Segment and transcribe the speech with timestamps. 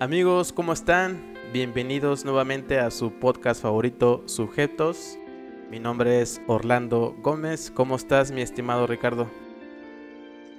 [0.00, 1.34] Amigos, ¿cómo están?
[1.52, 5.18] Bienvenidos nuevamente a su podcast favorito, Sujetos.
[5.72, 7.72] Mi nombre es Orlando Gómez.
[7.74, 9.28] ¿Cómo estás, mi estimado Ricardo?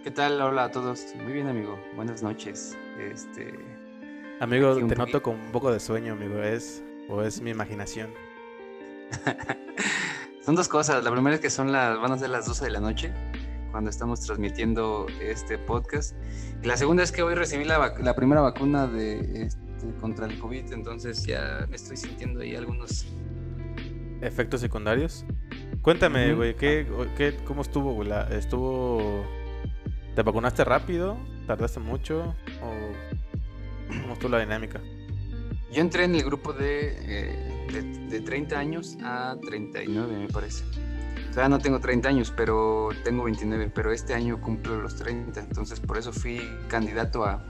[0.04, 0.42] ¿Qué tal?
[0.42, 1.16] Hola a todos.
[1.24, 1.80] Muy bien, amigo.
[1.96, 2.78] Buenas noches.
[3.00, 3.58] Este.
[4.42, 6.44] Amigo, te noto con un poco de sueño, amigo.
[6.44, 8.10] ¿Es o es mi imaginación?
[10.44, 11.02] son dos cosas.
[11.02, 13.14] La primera es que son las, van a ser las 12 de la noche
[13.72, 16.16] cuando estamos transmitiendo este podcast.
[16.64, 19.60] Y la segunda es que hoy recibí la, la primera vacuna de, este,
[20.00, 23.08] contra el COVID, entonces ya me estoy sintiendo ahí algunos...
[24.22, 25.26] ¿Efectos secundarios?
[25.82, 28.10] Cuéntame, güey, ¿qué, qué, ¿cómo estuvo, güey?
[28.32, 29.24] ¿Estuvo...
[30.16, 31.18] ¿Te vacunaste rápido?
[31.48, 32.36] ¿Tardaste mucho?
[32.62, 34.82] ¿O cómo estuvo la dinámica?
[35.72, 40.66] Yo entré en el grupo de, eh, de, de 30 años a 39, me parece.
[41.40, 45.40] O sea, no tengo 30 años, pero tengo 29, pero este año cumplo los 30,
[45.40, 47.42] entonces por eso fui candidato a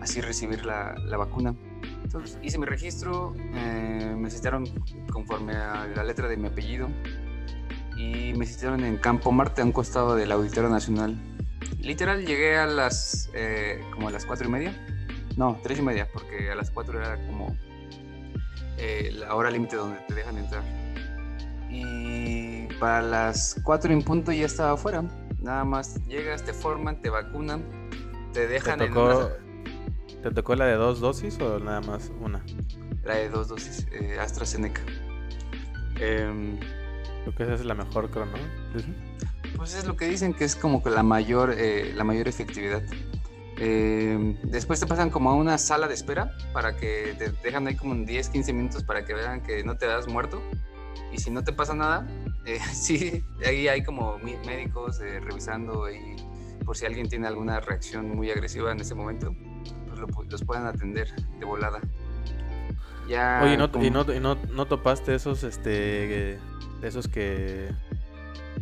[0.00, 1.54] así recibir la, la vacuna.
[2.02, 4.64] Entonces hice mi registro, eh, me citaron
[5.12, 6.88] conforme a la letra de mi apellido
[7.98, 11.14] y me citaron en Campo Marte, a un costado del Auditorio Nacional.
[11.78, 14.74] Literal llegué a las eh, como a las cuatro y media,
[15.36, 17.54] no, tres y media, porque a las 4 era como
[18.78, 20.62] eh, la hora límite donde te dejan entrar.
[21.70, 25.04] Y para las 4 en punto ya estaba afuera.
[25.40, 27.64] Nada más llegas, te forman, te vacunan,
[28.32, 29.30] te dejan ¿Te tocó,
[30.22, 32.44] ¿Te tocó la de dos dosis o nada más una?
[33.04, 34.82] La de dos dosis, eh, AstraZeneca.
[36.00, 36.58] Eh,
[37.26, 38.34] Creo que esa es la mejor crono.
[39.56, 42.84] Pues es lo que dicen que es como que la mayor, eh, la mayor efectividad.
[43.58, 47.74] Eh, después te pasan como a una sala de espera para que te dejan ahí
[47.74, 50.40] como 10, 15 minutos para que vean que no te das muerto.
[51.12, 52.06] Y si no te pasa nada,
[52.46, 56.16] eh, sí, ahí hay como médicos eh, revisando y
[56.64, 59.34] por si alguien tiene alguna reacción muy agresiva en ese momento,
[59.86, 61.80] pues lo, los pueden atender de volada.
[63.08, 63.84] Ya Oye, ¿no, como...
[63.84, 66.38] ¿y, no, y no, no, topaste esos, este,
[66.82, 67.68] esos que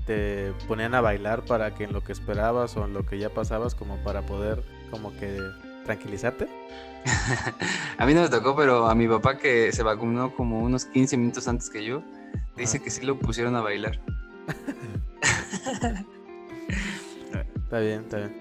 [0.06, 3.30] te ponían a bailar para que en lo que esperabas o en lo que ya
[3.30, 5.38] pasabas, como para poder, como que
[5.84, 6.46] tranquilizarte?
[7.98, 11.16] a mí no me tocó, pero a mi papá que se vacunó como unos 15
[11.16, 12.02] minutos antes que yo,
[12.56, 14.00] dice que sí lo pusieron a bailar.
[17.64, 18.40] está bien, está bien.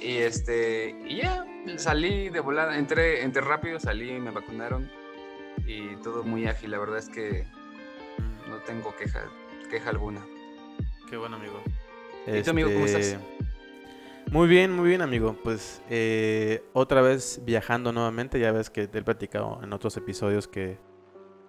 [0.00, 1.44] Y este, y ya,
[1.76, 4.90] salí de volada, entré, entré rápido, salí, me vacunaron
[5.66, 6.70] y todo muy ágil.
[6.70, 7.46] La verdad es que
[8.48, 9.24] no tengo queja,
[9.70, 10.24] queja alguna.
[11.08, 11.60] Qué bueno, amigo.
[12.26, 12.42] ¿Y este...
[12.44, 13.18] tu amigo cómo estás?
[14.30, 15.36] Muy bien, muy bien, amigo.
[15.42, 18.38] Pues eh, otra vez viajando nuevamente.
[18.38, 20.78] Ya ves que te he platicado en otros episodios que,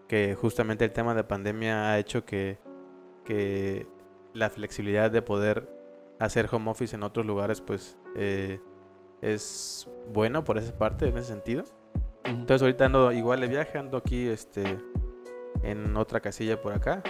[0.07, 2.57] que justamente el tema de pandemia ha hecho que,
[3.23, 3.85] que
[4.33, 5.69] la flexibilidad de poder
[6.19, 8.59] hacer home office en otros lugares, pues eh,
[9.21, 11.63] es bueno por esa parte, en ese sentido.
[12.23, 14.79] Entonces ahorita ando igual de viaje, ando aquí este,
[15.61, 17.03] en otra casilla por acá,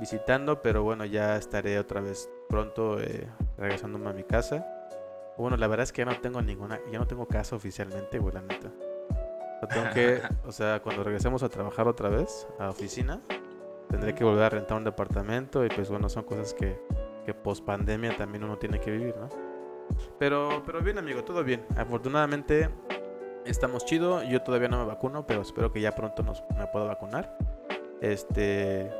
[0.00, 4.66] visitando, pero bueno, ya estaré otra vez pronto eh, regresándome a mi casa.
[5.36, 8.34] Bueno, la verdad es que ya no tengo ninguna, ya no tengo casa oficialmente, güey,
[8.34, 8.70] la neta.
[9.62, 13.20] O tengo que, o sea, cuando regresemos a trabajar otra vez a oficina,
[13.88, 16.80] tendré que volver a rentar un departamento y pues bueno, son cosas que,
[17.24, 19.28] que post pandemia también uno tiene que vivir, ¿no?
[20.18, 21.64] Pero, pero bien, amigo, todo bien.
[21.76, 22.70] Afortunadamente
[23.44, 24.22] estamos chido.
[24.24, 27.36] Yo todavía no me vacuno, pero espero que ya pronto nos, me pueda vacunar.
[28.00, 28.90] Este,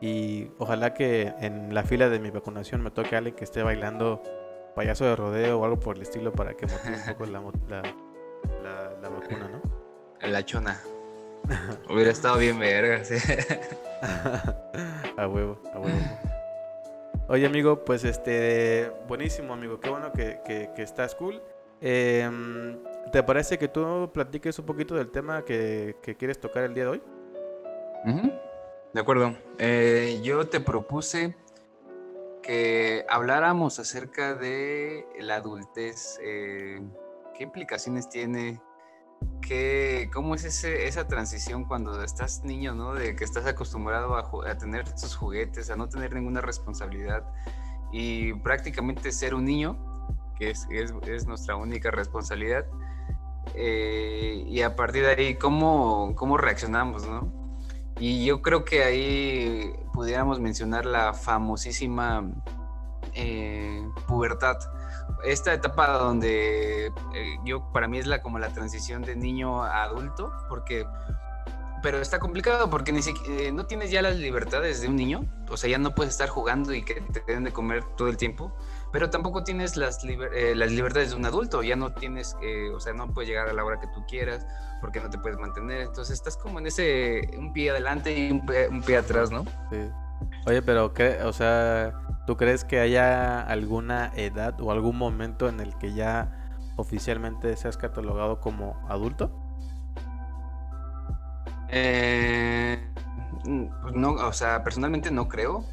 [0.00, 3.62] y ojalá que en la fila de mi vacunación me toque a alguien que esté
[3.62, 4.22] bailando
[4.74, 7.82] payaso de rodeo o algo por el estilo para que motive un poco la, la,
[8.62, 10.28] la, la vacuna, ¿no?
[10.28, 10.80] La chona.
[11.88, 13.14] Hubiera estado bien verga, sí.
[15.16, 15.98] a huevo, a huevo.
[17.28, 19.80] Oye, amigo, pues este, buenísimo, amigo.
[19.80, 21.42] Qué bueno que, que, que estás cool.
[21.80, 22.28] Eh,
[23.12, 26.84] ¿Te parece que tú platiques un poquito del tema que, que quieres tocar el día
[26.84, 27.02] de hoy?
[28.04, 28.40] Uh -huh.
[28.92, 29.36] De acuerdo.
[29.58, 31.36] Eh, yo te propuse
[32.42, 36.18] que habláramos acerca de la adultez.
[36.22, 36.80] Eh,
[37.36, 38.60] ¿Qué implicaciones tiene?
[39.42, 42.94] ¿Qué, ¿Cómo es ese, esa transición cuando estás niño, ¿no?
[42.94, 47.24] De que estás acostumbrado a, tener tus juguetes, a no tener ninguna responsabilidad
[47.92, 49.78] y prácticamente ser un niño,
[50.36, 52.66] que es, es, es nuestra única responsabilidad.
[53.54, 57.39] Eh, y a partir de ahí, ¿cómo, cómo reaccionamos, no?
[58.00, 62.24] Y yo creo que ahí pudiéramos mencionar la famosísima
[63.12, 64.56] eh, pubertad.
[65.22, 69.82] Esta etapa donde eh, yo para mí es la como la transición de niño a
[69.82, 70.86] adulto, porque
[71.82, 75.20] pero está complicado porque ni siquiera, eh, no tienes ya las libertades de un niño,
[75.50, 78.16] o sea, ya no puedes estar jugando y que te den de comer todo el
[78.16, 78.54] tiempo,
[78.92, 82.80] pero tampoco tienes las, eh, las libertades de un adulto, ya no tienes, eh, o
[82.80, 84.46] sea, no puedes llegar a la hora que tú quieras
[84.80, 88.82] porque no te puedes mantener, entonces estás como en ese, un pie adelante y un
[88.82, 89.44] pie, atrás, ¿no?
[89.70, 89.90] Sí.
[90.46, 91.94] Oye, pero, ¿qué, o sea,
[92.26, 96.36] ¿tú crees que haya alguna edad o algún momento en el que ya
[96.76, 99.30] oficialmente seas catalogado como adulto?
[101.68, 102.78] Eh,
[103.82, 105.64] pues no, o sea, personalmente no creo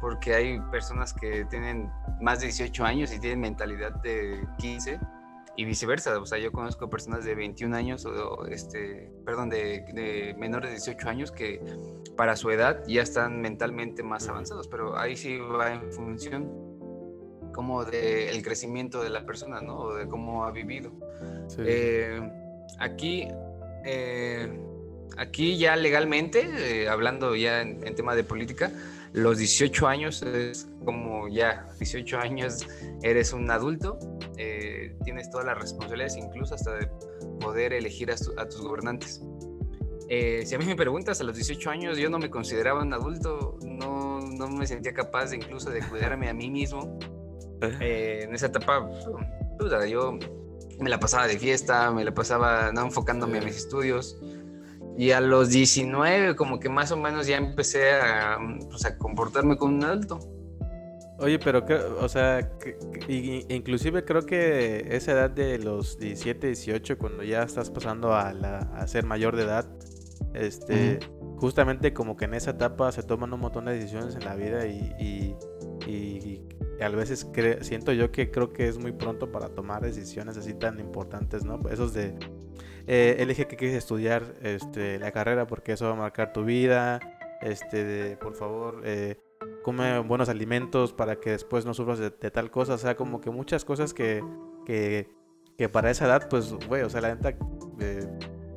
[0.00, 1.90] porque hay personas que tienen
[2.20, 5.00] más de 18 años y tienen mentalidad de 15
[5.56, 6.18] y viceversa.
[6.18, 11.08] O sea, yo conozco personas de 21 años, o, este, perdón, de, menores de 18
[11.08, 11.60] años que
[12.16, 16.66] para su edad ya están mentalmente más avanzados, pero ahí sí va en función
[17.54, 19.78] como del crecimiento de la persona, ¿no?
[19.78, 20.92] O de cómo ha vivido.
[21.58, 22.20] Eh,
[22.78, 23.28] aquí,
[23.86, 24.60] eh,
[25.16, 28.70] aquí ya legalmente, eh, hablando ya en, en tema de política,
[29.12, 32.66] los 18 años es como ya, 18 años
[33.02, 33.98] eres un adulto,
[34.36, 36.88] eh, tienes todas las responsabilidades, incluso hasta de
[37.40, 38.16] poder elegir a,
[38.46, 39.22] tus gobernantes.
[40.08, 42.92] Eh, si a mí me preguntas, a los 18 años yo no me consideraba un
[42.92, 46.98] adulto, no, no me sentía capaz de incluso de cuidarme a mí mismo.
[47.80, 48.86] Eh, en esa etapa,
[49.58, 50.18] pues, yo
[50.78, 54.18] me la pasaba de fiesta, me la pasaba no enfocándome en mis estudios.
[54.98, 58.38] Y a los 19, como que más o menos ya empecé a,
[58.70, 60.18] pues, a comportarme como un adulto.
[61.18, 61.64] Oye, pero,
[62.00, 62.50] o sea,
[63.08, 68.86] inclusive creo que esa edad de los 17, 18, cuando ya estás pasando a, la,
[68.86, 69.66] ser mayor de edad,
[70.34, 70.98] este,
[71.38, 74.66] justamente como que en esa etapa se toman un montón de decisiones en la vida
[74.66, 75.34] y,
[75.86, 76.42] y,
[76.82, 77.26] a veces
[77.62, 81.58] siento yo que creo que es muy pronto para tomar decisiones así tan importantes, ¿no?
[81.70, 82.14] Esos de
[82.86, 87.00] eh, elige que quieres estudiar este, la carrera porque eso va a marcar tu vida.
[87.42, 89.16] Este, por favor, eh,
[89.62, 92.74] come buenos alimentos para que después no sufras de, tal cosa.
[92.74, 94.24] O sea, como que muchas cosas que,
[94.64, 95.08] que,
[95.58, 97.36] que para esa edad, pues, güey, o sea, la neta,
[97.80, 98.08] eh,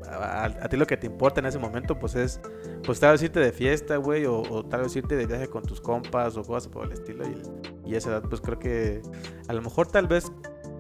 [0.08, 2.40] a, ti lo que te importa en ese momento, pues es,
[2.86, 5.82] pues tal vez irte de fiesta, güey, o, tal vez irte de viaje con tus
[5.82, 7.26] compas o cosas por el estilo.
[7.28, 9.02] Y, y esa edad, pues creo que
[9.48, 10.32] a lo mejor tal vez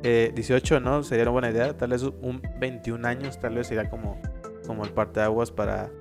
[0.02, 3.90] 18 eh, no sería una buena idea, tal vez un 21 años tal vez sería
[3.90, 4.20] como,
[4.66, 5.92] como el parte de aguas para,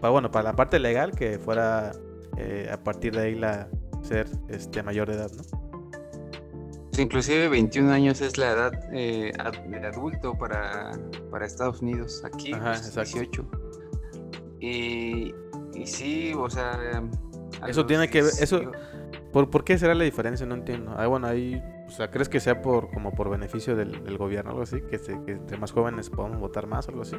[0.00, 1.92] para, bueno, para la parte legal que fuera
[2.36, 3.68] eh, a partir de ahí la
[4.02, 5.68] ser este mayor de edad, ¿no?
[7.00, 9.32] inclusive 21 años es la edad eh,
[9.68, 10.98] de adulto para,
[11.30, 13.48] para, Estados Unidos, aquí 18.
[13.48, 13.60] Pues,
[14.58, 15.32] y,
[15.74, 17.04] y sí, o sea...
[17.68, 18.72] Eso tiene que ver, eso...
[19.32, 20.44] ¿por, ¿Por qué será la diferencia?
[20.44, 20.92] No entiendo.
[20.96, 24.62] Ah, bueno, ahí o sea, ¿crees que sea por como por beneficio del, gobierno, algo
[24.62, 24.82] así?
[24.82, 27.16] Que, que, entre más jóvenes podamos votar más, algo así.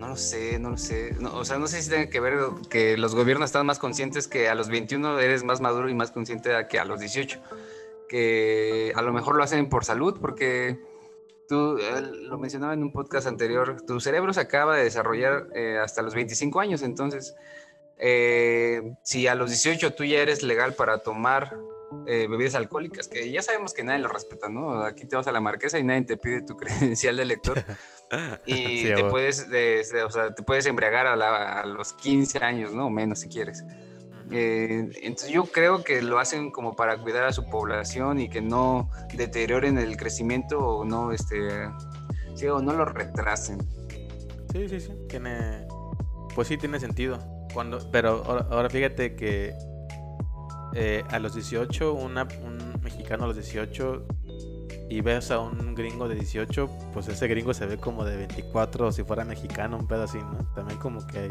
[0.00, 1.16] No lo sé, no lo sé.
[1.32, 2.38] o sea, no sé si tiene que ver
[2.68, 6.10] que los gobiernos están más conscientes que a los 21 eres más maduro y más
[6.10, 7.40] consciente que a los 18.
[8.08, 10.78] Que a lo mejor lo hacen por salud, porque
[11.48, 11.78] tú
[12.22, 16.14] lo mencionaba en un podcast anterior, tu cerebro se acaba de desarrollar eh, hasta los
[16.14, 17.34] 25 años, entonces,
[17.98, 21.56] eh, si a los 18 tú ya eres legal para tomar
[22.06, 24.82] eh, bebidas alcohólicas, que ya sabemos que nadie lo respeta, ¿no?
[24.82, 27.64] Aquí te vas a la marquesa y nadie te pide tu credencial de lector.
[28.46, 29.46] y te, puedes,
[30.04, 32.86] o sea, te puedes embriagar a, los 15 años, ¿no?
[32.86, 33.64] O menos si quieres.
[34.30, 38.40] Eh, entonces yo creo que lo hacen como para cuidar a su población y que
[38.40, 41.48] no deterioren el crecimiento o no, este,
[42.34, 43.58] sí, o no lo retrasen.
[44.52, 45.66] Sí, sí, sí, tiene,
[46.34, 47.18] pues sí tiene sentido.
[47.52, 49.54] Cuando, pero ahora fíjate que
[50.78, 54.06] eh, a los 18, una, un mexicano a los 18
[54.90, 58.88] y ves a un gringo de 18, pues ese gringo se ve como de 24
[58.88, 60.46] o si fuera mexicano, un pedo así, ¿no?
[60.54, 61.30] También como que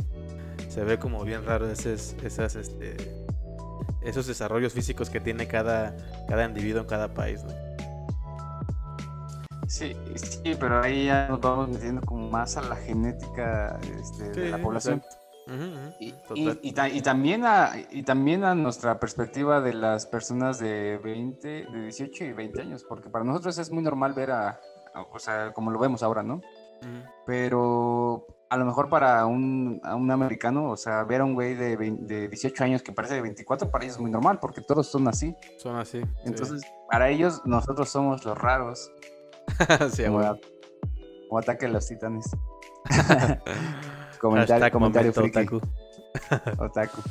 [0.68, 2.98] se ve como bien raro esos, esas, este,
[4.02, 5.96] esos desarrollos físicos que tiene cada,
[6.28, 7.54] cada individuo en cada país, ¿no?
[9.68, 14.50] Sí, sí, pero ahí ya nos vamos metiendo como más a la genética este, de
[14.50, 15.04] la población
[16.00, 22.25] y, también a, y también a nuestra perspectiva de las personas de 20, de 18
[22.25, 24.60] y 20 años, porque para nosotros es muy normal ver a,
[25.12, 26.42] o sea, como lo vemos ahora, ¿no?
[27.25, 31.75] Pero a lo mejor para un, un, americano, o sea, ver a un güey de,
[31.78, 35.08] de, 18 años que parece de 24, para ellos es muy normal, porque todos son
[35.08, 35.36] así.
[35.58, 36.02] Son así.
[36.25, 38.92] Entonces, para ellos, nosotros somos los raros.
[39.92, 42.30] sí, o, ataque a los titanes.
[44.20, 45.62] comentario, comentario otaku.
[46.58, 47.02] otaku.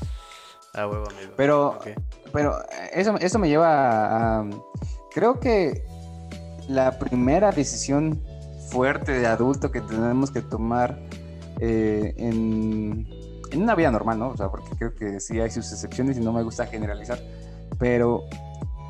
[0.74, 1.32] Ah, huevo, amigo.
[1.36, 1.78] Pero,
[2.32, 2.56] pero
[2.92, 4.50] eso, eso me lleva a,
[5.12, 5.84] Creo que
[6.68, 8.20] la primera decisión
[8.70, 10.98] fuerte de adulto que tenemos que tomar
[11.60, 13.06] eh, en,
[13.52, 14.28] en, una vida normal, ¿no?
[14.30, 17.20] O sea, porque creo que sí hay sus excepciones y no me gusta generalizar,
[17.78, 18.24] pero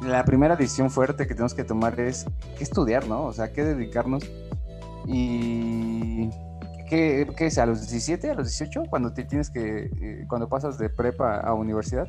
[0.00, 3.24] la primera decisión fuerte que tenemos que tomar es qué estudiar, ¿no?
[3.24, 4.24] O sea, qué dedicarnos.
[5.06, 6.30] Y
[6.88, 7.58] ¿qué, qué es?
[7.58, 8.84] ¿A los 17, a los 18?
[8.90, 12.08] Cuando te tienes que, eh, cuando pasas de prepa a universidad.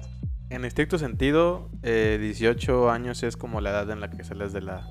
[0.50, 4.62] En estricto sentido, eh, 18 años es como la edad en la que sales de
[4.62, 4.88] la,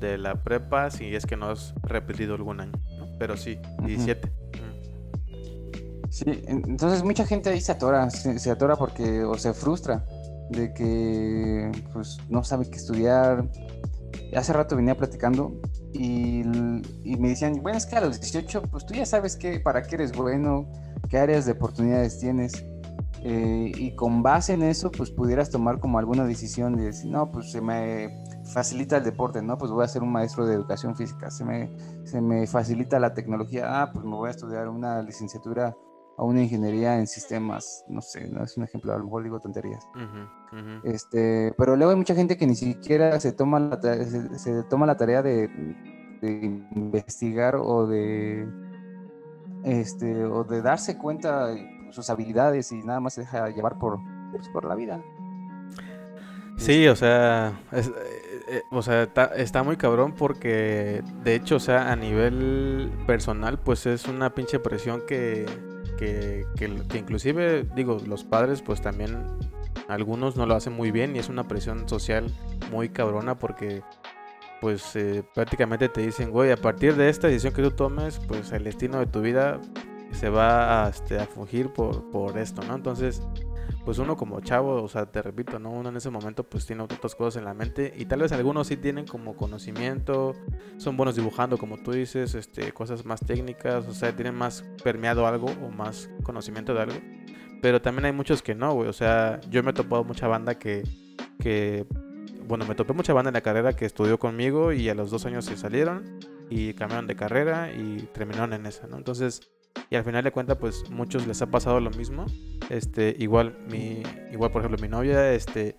[0.00, 3.06] de la prepa, si es que no has repetido algún año, ¿no?
[3.18, 4.30] Pero sí, 17.
[6.10, 10.06] Sí, entonces mucha gente ahí se atora, se, atora porque o se frustra
[10.50, 13.46] de que pues no sabe qué estudiar.
[14.34, 15.60] Hace rato venía platicando
[15.98, 19.82] y, me decían, bueno, es que a los 18 pues tú ya sabes que, para
[19.82, 20.70] qué eres bueno,
[21.08, 22.64] qué áreas de oportunidades tienes.
[23.22, 27.32] Eh, y con base en eso, pues pudieras tomar como alguna decisión de decir, no,
[27.32, 29.58] pues se me facilita el deporte, ¿no?
[29.58, 31.70] Pues voy a ser un maestro de educación física, se me,
[32.04, 35.76] se me facilita la tecnología, ah, pues me voy a estudiar una licenciatura
[36.16, 39.40] o una ingeniería en sistemas, no sé, no es un ejemplo, a lo mejor digo
[39.40, 39.86] tonterías.
[40.84, 44.96] Este, pero luego hay mucha gente que ni siquiera se toma la, se, toma la
[44.96, 45.48] tarea de,
[46.22, 48.48] de, investigar o de
[49.64, 51.54] este o de darse cuenta
[51.90, 53.98] sus habilidades y nada más se deja llevar por,
[54.32, 55.02] pues, por la vida.
[56.56, 57.82] Sí, o sea, eh,
[58.48, 63.84] eh, o sea está, muy cabrón porque de hecho, o sea, a nivel personal, pues
[63.84, 65.44] es una pinche presión que,
[65.96, 69.26] que, que, inclusive, digo, los padres pues también
[69.88, 72.26] algunos no lo hacen muy bien y es una presión social
[72.70, 73.82] muy cabrona porque
[74.60, 78.52] pues eh, prácticamente te dicen, güey, a partir de esta decisión que tú tomes, pues
[78.52, 79.60] el destino de tu vida
[80.12, 82.74] se va a, este, a fugir por, por esto, ¿no?
[82.74, 83.22] Entonces,
[83.86, 85.70] pues uno como chavo, o sea, te repito, ¿no?
[85.70, 88.66] Uno en ese momento pues tiene otras cosas en la mente y tal vez algunos
[88.66, 90.34] sí tienen como conocimiento,
[90.76, 95.24] son buenos dibujando, como tú dices, este, cosas más técnicas, o sea, tienen más permeado
[95.24, 96.96] algo o más conocimiento de algo.
[97.62, 100.58] Pero también hay muchos que no, güey, o sea, yo me he topado mucha banda
[100.58, 100.82] que,
[101.38, 101.86] que,
[102.44, 105.26] bueno, me topé mucha banda en la carrera que estudió conmigo y a los dos
[105.26, 106.18] años se salieron
[106.50, 108.96] y cambiaron de carrera y terminaron en esa, ¿no?
[108.96, 109.48] Entonces,
[109.90, 112.26] y al final de cuentas pues muchos les ha pasado lo mismo.
[112.70, 114.02] Este igual mi
[114.32, 115.76] igual por ejemplo mi novia este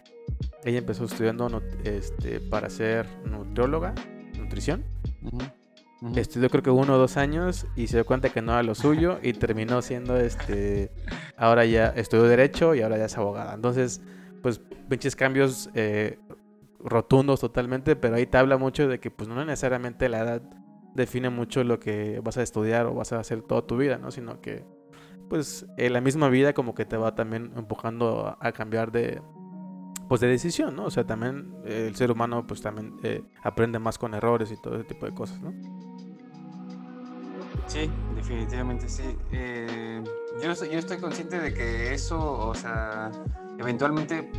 [0.64, 3.94] ella empezó estudiando este para ser nutrióloga
[4.38, 4.84] nutrición.
[6.16, 8.76] Estudió creo que uno o dos años y se dio cuenta que no era lo
[8.76, 10.92] suyo y terminó siendo este
[11.36, 13.54] ahora ya estudió derecho y ahora ya es abogada.
[13.54, 14.02] Entonces
[14.42, 16.20] pues pinches cambios eh,
[16.80, 20.42] rotundos totalmente pero ahí te habla mucho de que pues no necesariamente la edad
[20.98, 24.12] define mucho lo que vas a estudiar o vas a hacer toda tu vida, ¿no?
[24.12, 24.66] Sino que,
[25.30, 29.22] pues, la misma vida como que te va también empujando a, cambiar de,
[30.10, 30.86] pues, de decisión, ¿no?
[30.86, 34.75] O sea, también el ser humano, pues, también eh, aprende más con errores y todo
[34.75, 35.54] ese tipo de cosas, ¿no?
[37.68, 39.04] Sí, definitivamente sí.
[39.32, 40.01] Eh,
[40.42, 43.12] yo, yo estoy consciente de que eso, o sea,
[43.60, 44.32] eventualmente,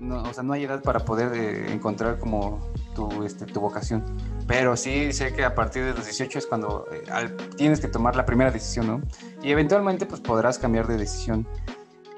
[0.00, 4.04] no, o sea, no hay edad para poder eh, encontrar como tu, este, tu vocación.
[4.46, 7.02] Pero sí sé que a partir de los 18 es cuando eh,
[7.56, 9.00] tienes que tomar la primera decisión, ¿no?
[9.42, 11.46] Y eventualmente pues podrás cambiar de decisión.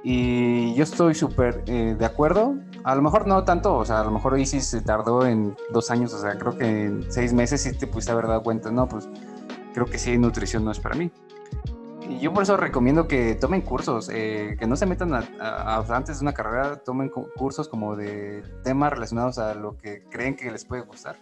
[0.02, 2.56] Y yo estoy súper eh, de acuerdo.
[2.84, 5.90] A lo mejor no tanto, o sea, a lo mejor Isis se tardó en dos
[5.90, 8.86] años, o sea, creo que en seis meses sí te pudiste haber dado cuenta, no,
[8.86, 9.08] pues
[9.72, 11.10] creo que sí, nutrición no es para mí.
[12.08, 16.18] Y yo por eso recomiendo que tomen cursos, eh, que no se metan a, antes
[16.18, 20.64] de una carrera, tomen cursos como de temas relacionados a lo que creen que les
[20.64, 21.16] puede gustar.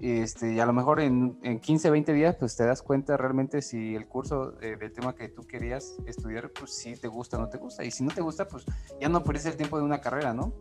[0.00, 3.62] Este, y a lo mejor en, en 15, 20 días, pues te das cuenta realmente
[3.62, 7.40] si el curso eh, del tema que tú querías estudiar, pues si te gusta o
[7.40, 7.84] no te gusta.
[7.84, 8.66] Y si no te gusta, pues
[9.00, 10.52] ya no perdiste el tiempo de una carrera, ¿no?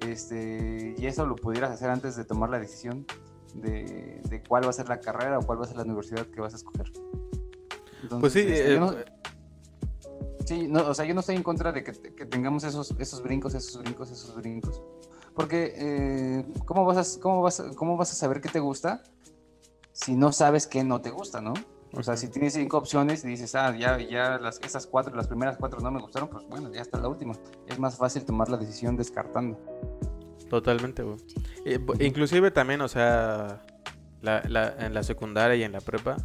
[0.00, 3.04] Este, y eso lo pudieras hacer antes de tomar la decisión
[3.52, 6.26] de, de cuál va a ser la carrera o cuál va a ser la universidad
[6.26, 6.90] que vas a escoger.
[8.20, 9.04] Pues sí, este, eh,
[10.44, 13.22] sí, no, o sea, yo no estoy en contra de que, que tengamos esos, esos
[13.22, 14.82] brincos, esos brincos, esos brincos
[15.38, 19.04] porque, eh, ¿cómo, vas a, cómo, vas ¿cómo vas a saber qué te gusta
[19.92, 21.54] si no sabes qué no te gusta, no?
[21.92, 25.28] O sea, si tienes cinco opciones y dices, ah, ya, ya las, esas cuatro, las
[25.28, 27.34] primeras cuatro no me gustaron, pues bueno, ya está la última.
[27.68, 29.56] Es más fácil tomar la decisión descartando.
[30.50, 31.18] Totalmente, güey.
[32.00, 33.62] inclusive también, o sea,
[34.20, 36.16] la, la, en la secundaria y en la prepa,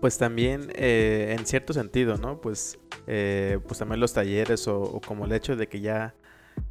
[0.00, 2.40] pues también eh, en cierto sentido, ¿no?
[2.40, 6.14] Pues, eh, pues también los talleres o, como el hecho de que ya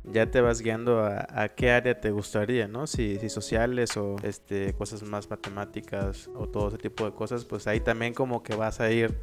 [0.03, 2.87] ya te vas guiando a, qué área te gustaría, ¿no?
[2.87, 7.67] Si, si, sociales o este, cosas más matemáticas o todo ese tipo de cosas, pues
[7.67, 9.17] ahí también como que vas a ir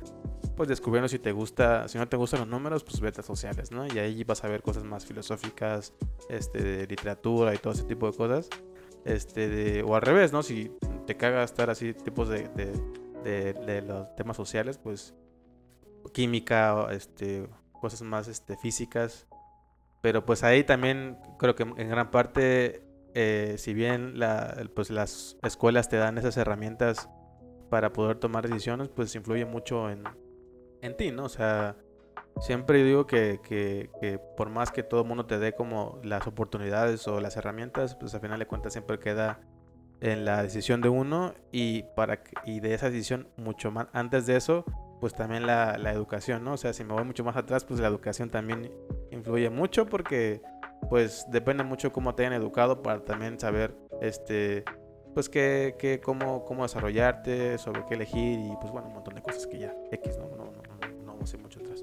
[0.56, 3.72] pues descubriendo si te gusta, si no te gustan los números, pues vete a sociales,
[3.72, 3.86] ¿no?
[3.86, 5.92] Y ahí vas a ver cosas más filosóficas,
[6.28, 8.48] este, de literatura y todo ese tipo de cosas.
[9.04, 10.42] Este, o al revés, ¿no?
[10.42, 10.70] Si
[11.06, 12.48] te caga estar así, tipos de,
[13.24, 15.14] de, los temas sociales, pues
[16.12, 19.26] química, este, cosas más este, físicas,
[20.00, 25.36] pero pues ahí también creo que en gran parte eh, si bien la, pues las
[25.44, 27.08] escuelas te dan esas herramientas
[27.70, 30.02] para poder tomar decisiones, pues influye mucho en,
[30.82, 31.24] en ti, ¿no?
[31.24, 31.76] O sea,
[32.40, 37.06] siempre digo que, que, que, por más que todo mundo te dé como las oportunidades
[37.06, 39.40] o las herramientas, pues al final de cuentas siempre queda
[40.04, 44.36] en la decisión de uno y para y de esa decisión mucho más antes de
[44.36, 44.66] eso
[45.00, 47.80] pues también la, la, educación no o sea si me voy mucho más atrás pues
[47.80, 48.70] la educación también
[49.10, 50.42] influye mucho porque
[50.90, 54.64] pues depende mucho cómo te hayan educado para también saber este
[55.14, 59.22] pues que, que cómo, cómo desarrollarte sobre qué elegir y pues bueno un montón de
[59.22, 60.62] cosas que ya X no no no
[61.06, 61.82] no, mucho atrás.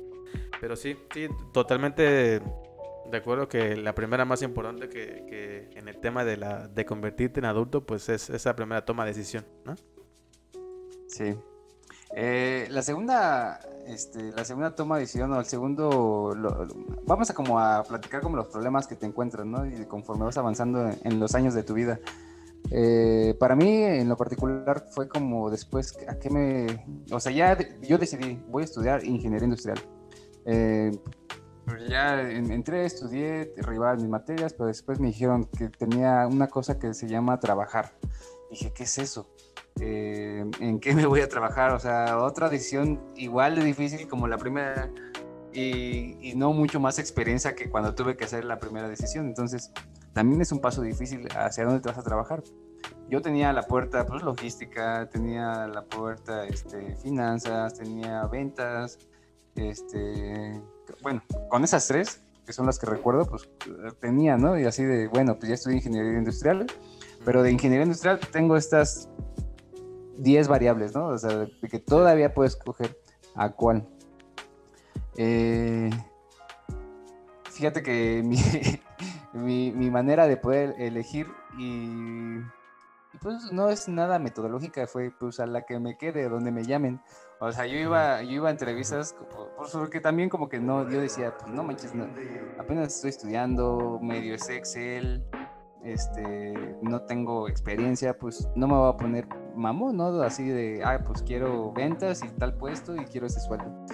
[0.60, 2.40] Pero sí sí totalmente
[3.12, 6.86] de acuerdo que la primera más importante que, que, en el tema de, la, de
[6.86, 9.76] convertirte en adulto, pues es esa primera toma de decisión, ¿no?
[11.08, 11.36] Sí.
[12.14, 16.36] Eh, la segunda, este, la segunda toma de decisión o el segundo,
[17.06, 19.66] vamos a como a platicar como los problemas que te encuentras, ¿no?
[19.66, 22.00] Y conforme vas avanzando en, los años de tu vida.
[22.70, 26.86] Eh, para mí, en lo particular, fue como después, ¿a qué me...?
[27.12, 29.80] O sea, ya yo decidí, voy a estudiar ingeniería industrial.
[30.46, 30.92] Eh,
[31.78, 36.94] ya entré, estudié, derribaba mis materias, pero después me dijeron que tenía una cosa que
[36.94, 37.94] se llama trabajar.
[38.50, 39.30] Dije, ¿qué es eso?
[39.80, 41.72] Eh, ¿En qué me voy a trabajar?
[41.72, 44.90] O sea, otra decisión igual de difícil como la primera
[45.54, 49.28] y, y, no mucho más experiencia que cuando tuve que hacer la primera decisión.
[49.28, 49.72] Entonces,
[50.14, 52.44] también es un paso difícil hacia dónde te vas a trabajar.
[53.10, 58.98] Yo tenía la puerta, pues, logística, tenía la puerta, este, finanzas, tenía ventas,
[59.56, 60.62] este,
[61.02, 63.50] bueno, con esas tres, que son las que recuerdo, pues
[64.00, 64.60] tenía, ¿no?
[64.60, 66.68] Y así de, bueno, pues ya estudié ingeniería industrial,
[67.24, 69.10] pero de ingeniería industrial tengo estas
[70.18, 71.08] 10 variables, ¿no?
[71.08, 72.98] O sea, de que todavía puedes escoger
[73.36, 73.88] a cuál.
[75.18, 75.90] Eh,
[77.52, 78.24] fíjate que
[79.34, 82.40] mi, mi, manera de poder elegir y,
[83.20, 87.02] pues no es nada metodológica, fue pues a la que me quede, donde me llamen.
[87.40, 89.16] O sea, yo iba, yo iba a entrevistas,
[89.74, 92.08] porque también como que no, yo decía, pues no manches, no,
[92.60, 95.26] apenas estoy estudiando, medio es Excel,
[95.84, 100.22] este, no tengo experiencia, pues no me voy a poner mamón, ¿no?
[100.22, 103.86] Así de, ah, pues quiero ventas y tal puesto y quiero ese sueldo.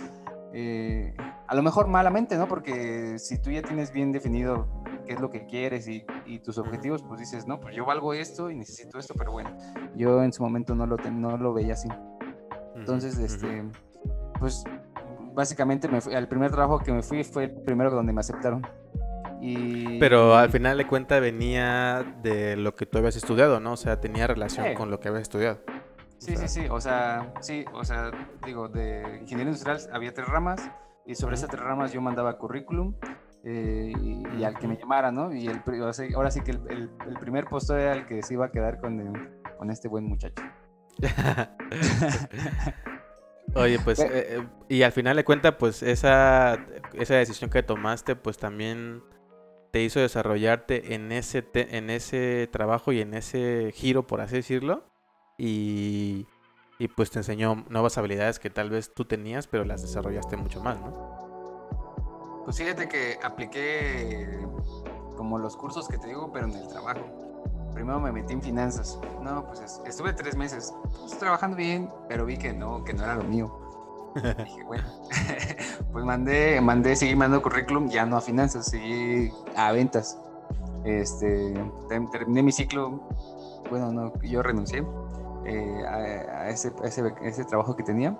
[0.54, 1.16] Eh,
[1.48, 2.48] a lo mejor malamente, ¿no?
[2.48, 4.68] Porque si tú ya tienes bien definido
[5.06, 8.14] qué es lo que quieres y, y, tus objetivos, pues dices, no, pues yo valgo
[8.14, 9.56] esto y necesito esto, pero bueno,
[9.96, 11.88] yo en su momento no lo, no lo veía así.
[12.76, 13.64] Entonces, este,
[14.40, 14.64] pues
[15.34, 18.68] básicamente me fui, al primer trabajo que me fui fue el primero donde me aceptaron.
[19.40, 20.00] Y...
[20.00, 23.74] Pero al final de cuenta venía de lo que tú habías estudiado, ¿no?
[23.74, 25.60] O sea, tenía relación con lo que habías estudiado.
[26.18, 28.12] Sí, sí, sí, o sea, sí, o sea,
[28.46, 30.72] digo, de ingeniería industrial había tres ramas
[31.08, 32.94] y sobre esas tres ramas yo mandaba currículum
[33.44, 33.94] eh,
[34.38, 35.34] y, al que me llamara, ¿no?
[35.34, 35.62] Y el,
[36.16, 39.40] ahora sí que el, el, primer puesto era el que se iba a quedar con,
[39.58, 40.44] con este buen muchacho.
[43.56, 46.58] Oye, pues, eh, eh, y al final de cuentas, pues esa,
[46.94, 49.02] esa decisión que tomaste, pues también
[49.72, 54.84] te hizo desarrollarte en ese, en ese trabajo y en ese giro, por así decirlo.
[55.38, 56.28] Y,
[56.80, 60.62] y pues te enseñó nuevas habilidades que tal vez tú tenías, pero las desarrollaste mucho
[60.62, 62.44] más, ¿no?
[62.46, 64.46] Pues fíjate que apliqué
[65.18, 67.02] como los cursos que te digo, pero en el trabajo
[67.78, 69.00] primero me metí en finanzas.
[69.22, 73.16] No, pues estuve tres meses pues, trabajando bien, pero vi que no, que no era
[73.16, 73.60] lo mío.
[74.16, 74.84] dije, bueno,
[75.92, 80.18] pues mandé, mandé, seguí mandando currículum, ya no a finanzas, seguí a ventas.
[80.86, 81.54] Este,
[82.12, 83.00] terminé mi ciclo,
[83.70, 84.84] bueno, no, yo renuncié
[85.48, 88.18] eh, a, ese, ese, ese, trabajo que tenía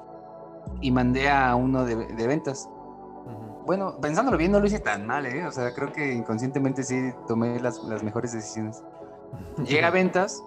[0.82, 2.70] y mandé a uno de, de ventas.
[3.66, 5.46] Bueno, pensándolo bien, no lo hice tan mal, ¿eh?
[5.46, 8.82] O sea, creo que inconscientemente sí tomé las, las mejores decisiones.
[9.66, 10.42] Llega a ventas,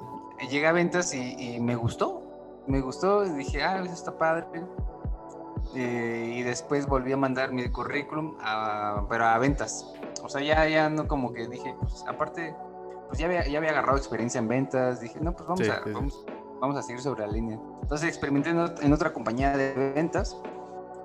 [0.48, 2.22] llega a ventas y, me gustó.
[2.66, 4.46] Me gustó, y dije, ah, eso está padre.
[5.74, 9.92] Eh, y después volví a mandar mi currículum, a, pero a ventas.
[10.22, 12.54] O sea, ya, ya no como que dije, pues aparte,
[13.08, 15.00] pues ya había, ya había agarrado experiencia en ventas.
[15.00, 16.24] Dije, no, pues vamos, a, Vamos,
[16.62, 17.58] a seguir sobre la línea.
[17.82, 20.36] Entonces experimenté en, otra compañía de ventas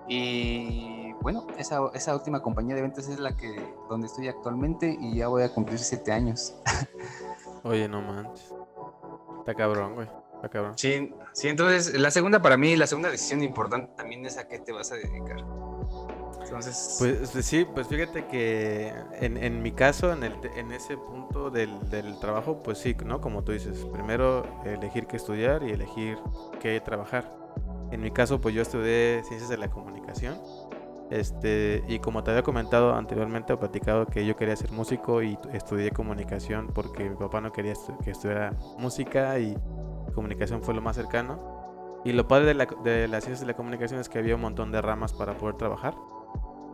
[0.07, 5.15] y bueno, esa, esa, última compañía de ventas es la que donde estoy actualmente y
[5.15, 6.55] ya voy a cumplir siete años.
[7.63, 8.53] Oye, no manches.
[9.39, 10.07] Está cabrón, güey.
[10.35, 10.77] Está cabrón.
[10.77, 14.59] Sí, sí, entonces la segunda para mí, la segunda decisión importante también es a qué
[14.59, 15.43] te vas a dedicar.
[16.45, 16.95] Entonces...
[16.99, 21.89] Pues sí, pues fíjate que en, en mi caso, en, el, en ese punto del,
[21.89, 23.19] del, trabajo, pues sí, ¿no?
[23.19, 26.17] Como tú dices, primero elegir qué estudiar y elegir
[26.59, 27.35] qué trabajar.
[27.91, 30.39] En mi caso, pues yo estudié ciencias de la comunicación
[31.11, 35.37] Este, y como te había comentado anteriormente, he platicado que yo quería ser músico y
[35.53, 39.55] estudié comunicación porque mi papá no quería que estudiara música y
[40.15, 42.01] comunicación fue lo más cercano.
[42.05, 44.41] Y lo padre de, la, de las ciencias de la comunicación es que había un
[44.41, 45.95] montón de ramas para poder trabajar.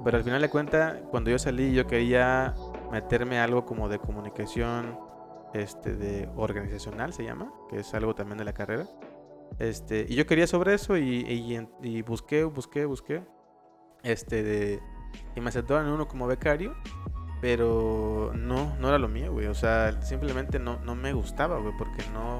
[0.03, 2.55] Pero al final de cuentas, cuando yo salí, yo quería
[2.91, 4.97] meterme a algo como de comunicación
[5.53, 8.87] este, de organizacional, se llama, que es algo también de la carrera.
[9.59, 13.23] Este, y yo quería sobre eso y, y, y busqué, busqué, busqué.
[14.03, 14.79] Este, de,
[15.35, 16.73] y me aceptaron uno como becario,
[17.41, 19.47] pero no, no era lo mío, güey.
[19.47, 22.39] O sea, simplemente no, no me gustaba, güey, porque no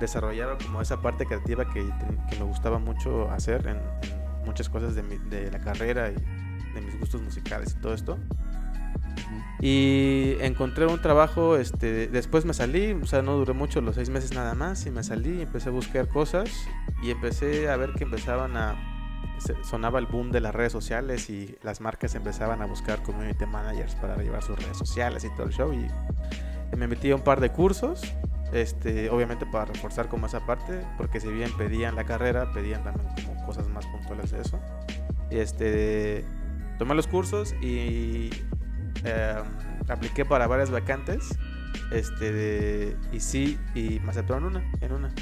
[0.00, 1.84] desarrollaba como esa parte creativa que,
[2.30, 6.49] que me gustaba mucho hacer en, en muchas cosas de, mi, de la carrera y
[6.74, 8.18] de mis gustos musicales y todo esto.
[9.60, 14.08] Y encontré un trabajo, este, después me salí, o sea, no duré mucho, los seis
[14.08, 16.50] meses nada más, y me salí y empecé a buscar cosas
[17.02, 18.74] y empecé a ver que empezaban a,
[19.62, 23.94] sonaba el boom de las redes sociales y las marcas empezaban a buscar community managers
[23.96, 25.86] para llevar sus redes sociales y todo el show y
[26.76, 28.02] me metí a un par de cursos,
[28.52, 33.08] este, obviamente para reforzar como esa parte, porque si bien pedían la carrera, pedían también
[33.26, 34.58] como cosas más puntuales de eso.
[35.30, 36.24] Y este,
[36.80, 38.30] tomé los cursos y
[39.04, 39.34] eh,
[39.86, 41.38] apliqué para varias vacantes.
[41.92, 45.14] Este, y sí, y me aceptaron una, en una.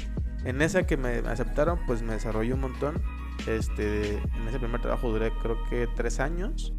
[0.45, 3.01] En esa que me aceptaron, pues me desarrollé un montón.
[3.45, 6.73] Este, en ese primer trabajo duré creo que tres años.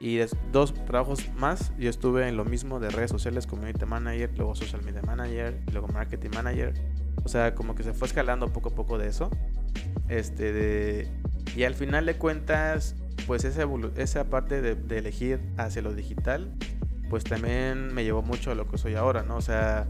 [0.00, 4.54] Y dos trabajos más, yo estuve en lo mismo de redes sociales, community manager, luego
[4.54, 6.72] social media manager, luego marketing manager.
[7.24, 9.30] O sea, como que se fue escalando poco a poco de eso.
[10.08, 11.08] Este, de,
[11.56, 16.52] y al final de cuentas, pues esa, esa parte de, elegir hacia lo digital,
[17.10, 19.36] pues también me llevó mucho a lo que soy ahora, ¿no?
[19.36, 19.86] O sea,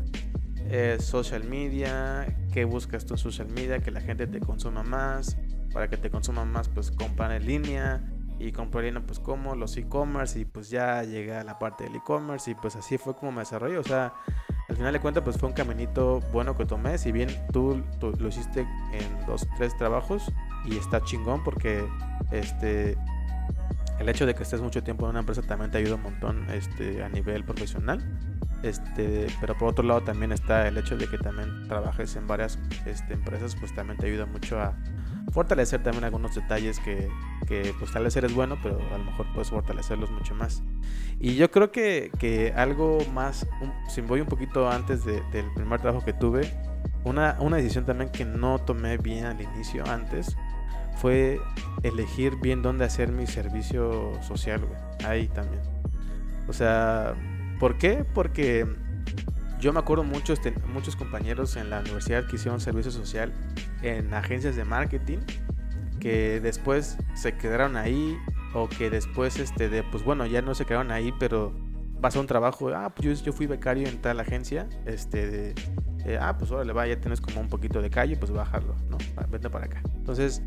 [0.98, 5.36] social media, qué buscas tú en social media, que la gente te consuma más,
[5.72, 8.02] para que te consuma más, pues comprar en línea,
[8.38, 11.84] y comprar en línea, pues como los e-commerce, y pues ya llegué a la parte
[11.84, 14.14] del e-commerce, y pues así fue como me desarrollé, o sea,
[14.68, 18.12] al final de cuentas, pues fue un caminito bueno que tomé, si bien tú, tú
[18.18, 18.60] lo hiciste
[18.92, 20.32] en dos, tres trabajos,
[20.64, 21.86] y está chingón porque
[22.32, 22.96] este
[23.98, 26.46] el hecho de que estés mucho tiempo en una empresa también te ayuda un montón
[26.50, 28.02] este, a nivel profesional.
[28.62, 32.58] Este, pero por otro lado también está el hecho de que también trabajes en varias
[32.86, 34.74] este, empresas, pues también te ayuda mucho a
[35.32, 37.10] fortalecer también algunos detalles que,
[37.46, 40.62] que pues tal vez eres bueno, pero a lo mejor puedes fortalecerlos mucho más.
[41.20, 43.46] Y yo creo que, algo más,
[43.88, 46.52] si voy un poquito antes de, del primer trabajo que tuve,
[47.04, 50.36] una, una decisión también que no tomé bien al inicio antes,
[50.96, 51.40] fue
[51.82, 54.80] elegir bien dónde hacer mi servicio social, güey.
[55.04, 55.62] Ahí también.
[56.48, 57.14] O sea,
[57.58, 58.04] ¿por qué?
[58.14, 58.66] Porque
[59.60, 60.40] yo me acuerdo muchos,
[60.72, 63.32] muchos compañeros en la universidad que hicieron servicio social
[63.82, 65.18] en agencias de marketing
[66.00, 68.14] que después se quedaron ahí
[68.52, 71.54] o que después, este, de, pues bueno, ya no se quedaron ahí, pero
[72.02, 75.54] pasó un trabajo, ah, pues yo, yo fui becario en tal agencia, este, de,
[76.04, 78.98] eh, ah, pues órale, va, ya tienes como un poquito de calle, pues bájalo, ¿no?
[79.30, 79.82] Vente para acá.
[79.96, 80.42] Entonces,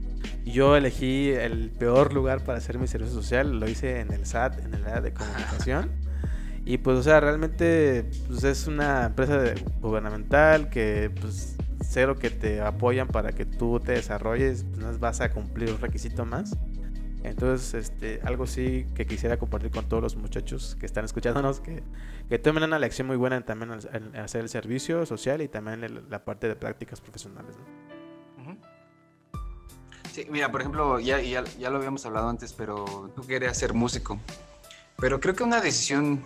[0.46, 4.66] yo elegí el peor lugar para hacer mi servicio social, lo hice en el SAT,
[4.66, 5.92] en el área de comunicación.
[6.68, 12.60] Y pues, o sea, realmente pues, es una empresa gubernamental que, pues, cero que te
[12.60, 16.58] apoyan para que tú te desarrolles, pues vas a cumplir un requisito más.
[17.30, 21.84] Entonces, este, algo sí que quisiera compartir con todos los muchachos que están escuchándonos, que,
[22.30, 26.24] que tomen una lección muy buena también en, hacer el servicio social y también la
[26.24, 27.56] parte de prácticas profesionales.
[30.12, 34.20] Sí, mira, por ejemplo, ya, lo habíamos hablado antes, pero tú querías ser músico.
[34.98, 36.24] Pero creo que una decisión,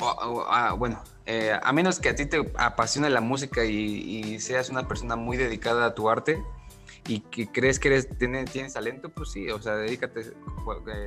[0.00, 4.88] ah, bueno, eh, a menos que a ti te apasione la música y seas una
[4.88, 6.42] persona muy dedicada a tu arte,
[7.06, 10.32] y que crees que eres, tienes, tienes talento, pues sí, o sea, dedícate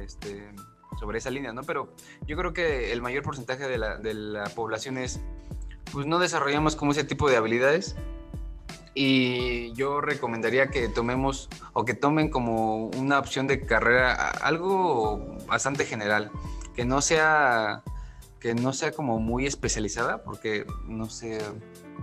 [0.04, 0.52] este,
[1.00, 1.64] sobre esa línea, ¿no?
[1.64, 1.94] Pero
[2.28, 5.20] yo creo que el mayor porcentaje de la, de la población es,
[5.92, 7.96] pues no desarrollamos como ese tipo de habilidades
[8.94, 15.86] y yo recomendaría que tomemos o que tomen como una opción de carrera algo bastante
[15.86, 16.32] general,
[16.76, 17.84] que no sea
[18.40, 21.40] que no sea como muy especializada, porque no sé,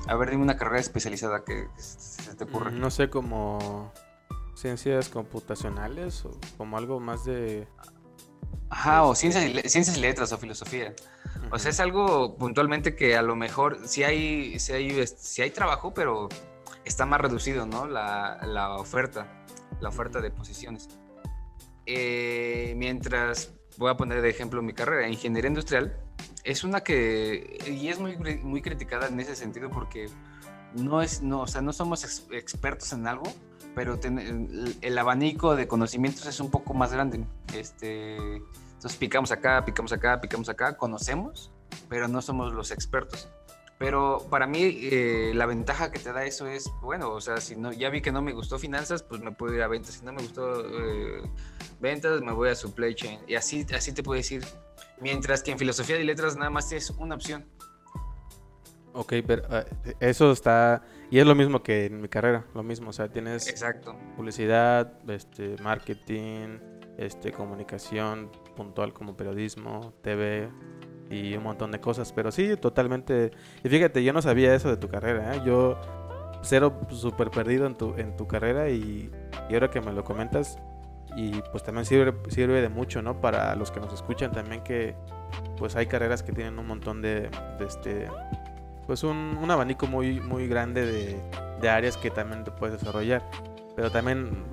[0.06, 2.72] a ver, dime una carrera especializada que se te ocurre.
[2.72, 3.92] No sé, como
[4.54, 7.66] ciencias computacionales o como algo más de...
[8.68, 10.94] Ajá, o ciencias y, ciencias y letras o filosofía.
[11.50, 15.50] O sea, es algo puntualmente que a lo mejor sí hay, sí hay, sí hay
[15.50, 16.28] trabajo, pero
[16.84, 17.86] está más reducido, ¿no?
[17.86, 19.44] La, la oferta,
[19.80, 20.88] la oferta de posiciones.
[21.86, 25.96] Eh, mientras, voy a poner de ejemplo mi carrera, ingeniería industrial,
[26.46, 30.08] es una que, y es muy, muy criticada en ese sentido porque
[30.74, 33.24] no es, no, o sea, no somos expertos en algo,
[33.74, 37.26] pero el, abanico de conocimientos es un poco más grande.
[37.52, 41.50] Este, entonces picamos acá, picamos acá, picamos acá, conocemos,
[41.88, 43.28] pero no somos los expertos.
[43.78, 47.56] Pero para mí eh, la ventaja que te da eso es, bueno, o sea, si
[47.56, 49.96] no, ya vi que no me gustó finanzas, pues me puedo ir a ventas.
[49.96, 51.22] Si no me gustó eh,
[51.80, 53.18] ventas, me voy a supply chain.
[53.26, 54.44] Y así, así te puedo decir.
[55.00, 57.44] Mientras que en filosofía de letras nada más tienes una opción.
[58.92, 59.64] Ok, pero ah,
[60.00, 60.82] eso está...
[61.10, 62.90] Y es lo mismo que en mi carrera, lo mismo.
[62.90, 63.94] O sea, tienes Exacto.
[64.16, 66.58] publicidad, este, marketing,
[66.96, 70.48] este, comunicación puntual como periodismo, TV,
[71.10, 72.12] y un montón de cosas.
[72.12, 73.30] Pero sí, totalmente.
[73.62, 75.36] Y fíjate, yo no sabía eso de tu carrera.
[75.36, 75.42] ¿eh?
[75.44, 75.78] Yo
[76.42, 79.10] cero súper perdido en tu, en tu carrera y,
[79.50, 80.58] y, ahora que me lo comentas
[81.16, 83.20] y pues también sirve, sirve de mucho, ¿no?
[83.20, 84.94] Para los que nos escuchan también que
[85.56, 87.30] pues hay carreras que tienen un montón de,
[87.66, 88.08] este
[88.86, 91.20] pues un, un, abanico muy muy grande de,
[91.60, 93.22] de áreas que también te puedes desarrollar.
[93.74, 94.44] Pero también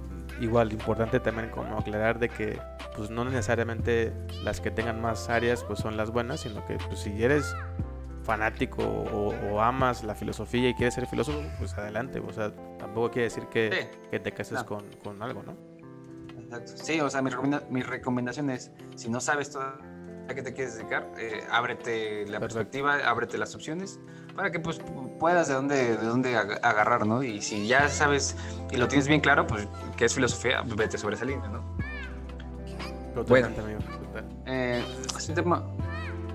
[0.41, 2.60] igual importante también como aclarar de que
[2.95, 6.99] pues no necesariamente las que tengan más áreas pues son las buenas, sino que pues,
[6.99, 7.54] si eres
[8.23, 12.19] fanático o, amas la filosofía y quieres ser filósofo, pues adelante.
[12.19, 15.72] O sea, tampoco quiere decir que, que te cases con, con, algo, ¿no?
[16.57, 16.83] Exacto.
[16.83, 17.31] Sí, o sea, mi,
[17.69, 19.63] mi recomendación es, si no sabes todo
[20.29, 23.99] a qué te quieres dedicar, eh, ábrete la perspectiva, ábrete las opciones
[24.35, 24.79] para que pues
[25.19, 27.23] puedas de dónde, de dónde agarrar, ¿no?
[27.23, 28.35] Y si ya sabes
[28.71, 31.63] y lo tienes bien claro, pues que es filosofía, pues vete sobre esa línea, ¿no?
[33.27, 33.47] bueno,
[34.47, 34.83] eh,
[35.15, 35.63] es un tema,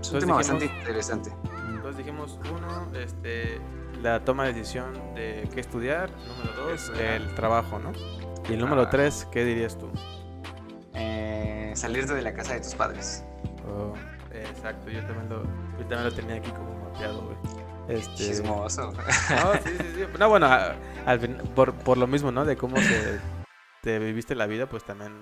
[0.01, 1.33] es un tema bastante interesante.
[1.69, 3.61] Entonces dijimos, uno, este,
[4.01, 6.11] la toma de decisión de qué estudiar.
[6.11, 7.93] Número dos, el trabajo, ¿no?
[8.49, 9.91] Y el número tres, ¿qué dirías tú?
[10.95, 13.25] Eh, salirte de la casa de tus padres.
[13.69, 13.93] Oh,
[14.33, 17.37] exacto, yo también lo, yo también lo tenía aquí como mapeado, güey.
[17.89, 18.15] Este...
[18.15, 18.93] Chismoso.
[18.93, 20.05] No, sí, sí, sí.
[20.19, 20.49] No, bueno,
[21.07, 21.21] al,
[21.55, 22.47] por, por lo mismo, ¿no?
[22.47, 23.21] De cómo se,
[23.83, 25.13] te viviste la vida, pues también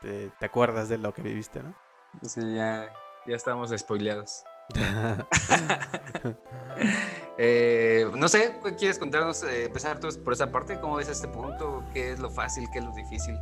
[0.00, 1.74] te, acuerdas de lo que viviste, ¿no?
[2.22, 2.88] Sí, ya,
[3.26, 4.44] ya estamos spoileados.
[7.38, 10.80] eh, no sé, ¿quieres contarnos, eh, empezar por esa parte?
[10.80, 11.84] ¿Cómo ves este punto?
[11.92, 12.68] ¿Qué es lo fácil?
[12.72, 13.38] ¿Qué es lo difícil?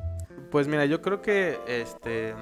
[0.51, 2.35] Pues mira, yo creo que, este,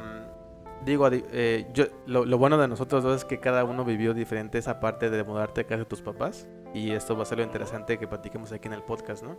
[0.85, 4.81] digo, eh, yo, lo, bueno de nosotros dos es que cada uno vivió diferente esa
[4.81, 6.49] parte de mudarte a casa de tus papás.
[6.75, 9.38] Y esto va a ser lo interesante que platiquemos aquí en el podcast, ¿no?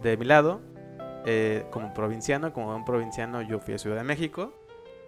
[0.00, 0.60] De mi lado,
[1.26, 4.54] eh, como provinciano, como un provinciano, yo fui a Ciudad de México,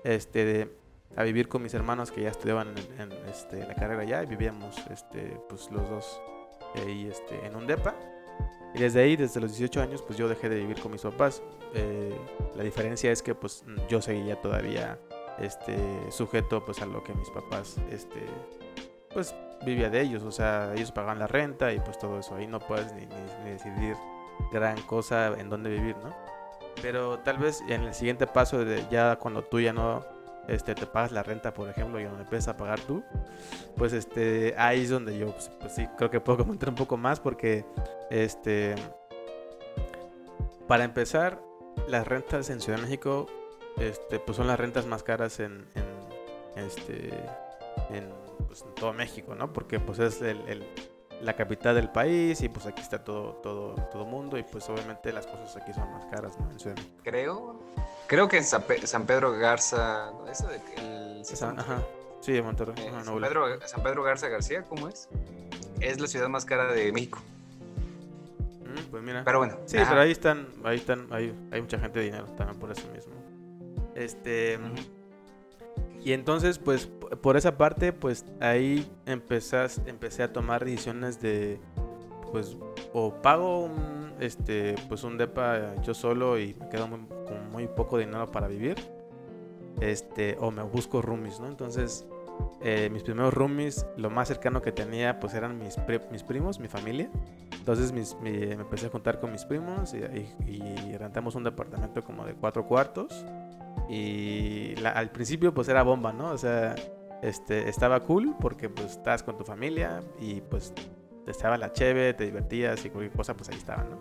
[0.05, 0.71] este,
[1.17, 4.77] a vivir con mis hermanos que ya estudiaban en, este, la carrera allá y vivíamos,
[4.91, 6.21] este, pues los dos
[6.77, 7.95] ahí, este, en un depa.
[8.75, 11.43] Y desde ahí, desde los 18 años, pues yo dejé de vivir con mis papás.
[11.75, 12.17] Eh,
[12.55, 14.99] la diferencia es que, pues, yo seguía todavía,
[15.39, 15.77] este,
[16.11, 18.21] sujeto, pues, a lo que mis papás, este,
[19.13, 20.23] pues, vivía de ellos.
[20.23, 22.37] O sea, ellos pagaban la renta y, pues, todo eso.
[22.37, 23.97] Ahí no puedes ni, ni decidir
[24.53, 26.15] gran cosa en donde vivir, ¿no?
[26.83, 30.05] Pero tal vez en el siguiente paso de ya cuando tú ya no
[30.49, 33.03] este, te pagas la renta, por ejemplo, y donde empiezas a pagar tú,
[33.77, 36.97] pues este, ahí es donde yo, pues, pues, sí, creo que puedo comentar un poco
[36.97, 37.65] más porque,
[38.11, 38.75] este,
[40.67, 41.41] para empezar,
[41.87, 43.27] las rentas en Ciudad de México,
[43.79, 45.67] este, pues son las rentas más caras en,
[46.57, 47.11] en este,
[47.91, 48.09] en,
[48.47, 49.53] pues, todo México, ¿no?
[49.53, 50.65] Porque pues es el
[51.23, 55.13] la capital del país y pues aquí está todo todo todo mundo y pues obviamente
[55.13, 56.51] las cosas aquí son más caras ¿no?
[56.51, 57.61] en Ciudad creo
[58.07, 58.63] creo que en San,
[59.05, 61.83] Pedro Garza eso de el ajá.
[62.21, 65.09] sí de Monterrey eh, San, Pedro, San, Pedro, Garza García cómo es
[65.81, 67.21] es la ciudad más cara de México.
[68.65, 69.23] Mm, pues mira.
[69.25, 72.59] Pero bueno sí pero ahí están ahí están hay, hay mucha gente de dinero también
[72.59, 73.13] por eso mismo.
[73.95, 74.59] Este
[76.05, 81.61] y entonces, pues, por esa parte, pues ahí empezás, empecé a tomar decisiones de,
[82.33, 82.57] pues,
[82.93, 87.99] o pago un, este, pues un depa yo solo y me quedo con muy poco
[87.99, 88.77] dinero para vivir,
[89.81, 91.49] este, o me busco roomies, ¿no?
[91.49, 92.07] Entonces,
[92.63, 95.77] eh, mis primeros roomies, lo más cercano que tenía, pues eran mis,
[96.11, 97.11] mis primos, mi familia.
[97.59, 99.99] Entonces me empecé a juntar con mis primos y,
[100.51, 103.27] y rentamos un departamento como de cuatro cuartos
[103.89, 106.31] y al principio pues era bomba, ¿no?
[106.31, 106.75] O sea,
[107.23, 110.73] este, estaba cool porque pues estabas con tu familia y pues
[111.27, 113.99] estaba la cheve, te divertías y cualquier cosa pues ahí estaba, ¿no?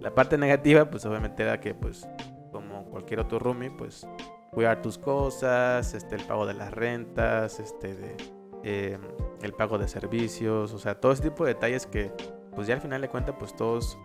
[0.00, 2.08] La parte negativa pues obviamente era que pues
[2.50, 4.06] como cualquier otro roomie pues
[4.50, 8.16] cuidar tus cosas, este, el pago de las rentas, este, de,
[8.64, 9.00] em,
[9.42, 12.12] el pago de servicios, o sea, todo ese tipo de detalles que
[12.54, 13.96] pues ya al final de cuentas pues todos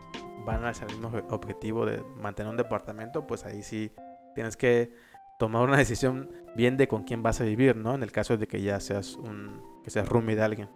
[0.45, 3.91] van hacia el mismo objetivo de mantener un departamento, pues ahí sí
[4.35, 4.91] tienes que
[5.39, 7.95] tomar una decisión bien de con quién vas a vivir, ¿no?
[7.95, 10.69] En el caso de que ya seas un que seas roomie de alguien.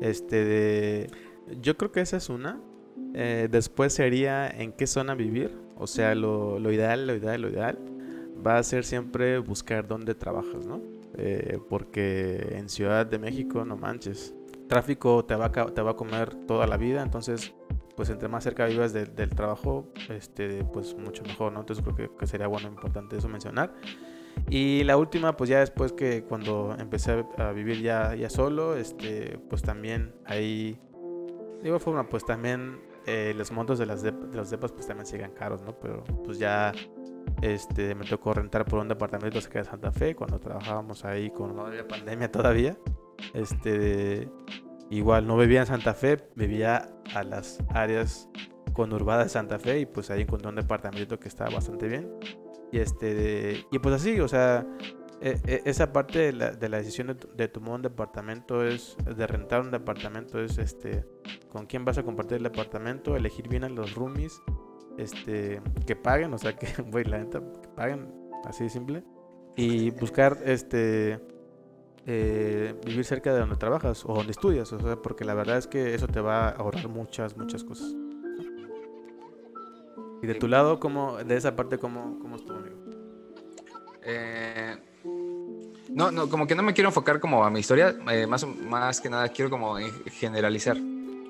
[0.00, 1.10] Este de,
[1.60, 2.60] yo creo que esa es una.
[3.14, 5.58] Eh, después sería en qué zona vivir.
[5.78, 7.78] O sea, lo, lo, ideal, lo ideal, lo ideal
[8.44, 10.80] va a ser siempre buscar dónde trabajas, ¿no?
[11.16, 14.34] Eh, porque en Ciudad de México, no manches,
[14.68, 17.54] tráfico te va, te va a comer toda la vida, entonces
[17.96, 21.60] pues entre más cerca vivas del trabajo, este, pues mucho mejor, ¿no?
[21.60, 23.72] Entonces creo que, sería bueno, importante eso mencionar.
[24.50, 29.38] Y la última, pues ya después que cuando empecé a vivir ya, ya solo, este,
[29.48, 30.78] pues también ahí,
[31.62, 35.06] de igual forma, pues también eh, los montos de las, de, los depas pues también
[35.06, 35.72] siguen caros, ¿no?
[35.80, 36.72] Pero pues ya
[37.40, 41.56] este, me tocó rentar por un departamento cerca de Santa Fe cuando trabajábamos ahí con
[41.56, 42.76] la pandemia todavía.
[43.32, 44.28] Este,
[44.90, 48.28] Igual no vivía en Santa Fe, vivía a las áreas
[48.72, 52.10] conurbadas de Santa Fe y pues ahí encontré un departamento que estaba bastante bien.
[52.72, 54.66] Y este y pues así, o sea,
[55.20, 59.26] e, e, esa parte de la, de la decisión de, tomar un departamento es de
[59.26, 61.04] rentar un departamento es este
[61.48, 64.42] con quién vas a compartir el departamento, elegir bien a los roomies,
[64.98, 68.12] este que paguen, o sea, que güey, la neta que paguen,
[68.44, 69.04] así de simple
[69.56, 71.18] y buscar este
[72.06, 75.66] eh, vivir cerca de donde trabajas o donde estudias, o sea, porque la verdad es
[75.66, 77.92] que eso te va a ahorrar muchas, muchas cosas.
[80.22, 82.76] Y de tu lado, ¿cómo, de esa parte, cómo, cómo estuvo, amigo?
[84.04, 84.76] Eh,
[85.90, 89.00] no, no, como que no me quiero enfocar como a mi historia, eh, más, más
[89.00, 90.76] que nada quiero como generalizar.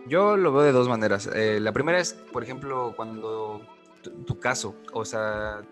[0.07, 1.29] Yo lo veo de dos maneras.
[1.35, 3.63] la primera es, por ejemplo, cuando
[4.27, 5.63] tu caso, o sea,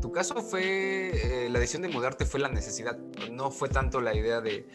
[0.00, 1.10] tu caso fue,
[1.44, 2.96] eh, la decisión de mudarte fue la necesidad,
[3.30, 4.66] no fue tanto la idea de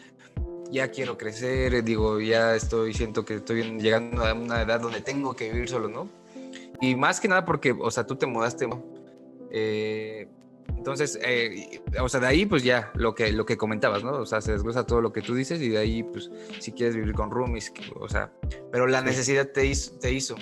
[0.70, 5.34] ya quiero crecer, digo, ya estoy, siento que estoy llegando a una edad donde tengo
[5.34, 6.08] que vivir solo, ¿no?
[6.80, 8.84] Y más que nada porque, o sea, tú te mudaste, ¿no?
[9.50, 10.28] Eh,
[10.76, 14.12] entonces, eh, o sea, de ahí pues ya lo que, lo que comentabas, ¿no?
[14.12, 16.96] O sea, se desglosa todo lo que tú dices y de ahí pues si quieres
[16.96, 18.32] vivir con roomies, o sea,
[18.72, 20.36] pero la necesidad te hizo, te hizo.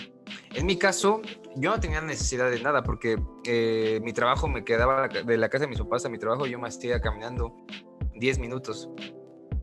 [0.55, 1.23] En mi caso,
[1.57, 5.65] yo no tenía necesidad de nada porque eh, mi trabajo me quedaba de la casa
[5.65, 7.55] de mis papás a mi trabajo, yo me hacía caminando
[8.17, 8.89] 10 minutos.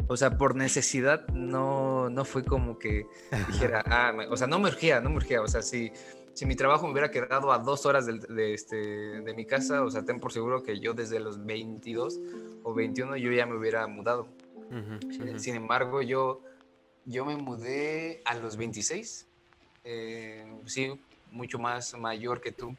[0.07, 3.05] O sea, por necesidad no, no fue como que
[3.47, 5.41] dijera, ah, o sea, no me urgía, no me urgía.
[5.41, 5.91] O sea, si,
[6.33, 9.91] si mi trabajo me hubiera quedado a dos horas de, este, de mi casa, o
[9.91, 12.19] sea, ten por seguro que yo desde los 22
[12.63, 14.27] o 21 yo ya me hubiera mudado.
[15.37, 16.41] Sin embargo, yo,
[17.05, 19.28] yo me mudé a los 26
[19.83, 20.99] eh, sí,
[21.31, 22.75] mucho más mayor que tú.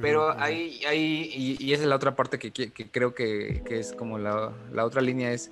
[0.00, 3.92] Pero ahí, ahí y, esa es la otra parte que, que, creo que, que, es
[3.92, 5.50] como la, la, otra línea es,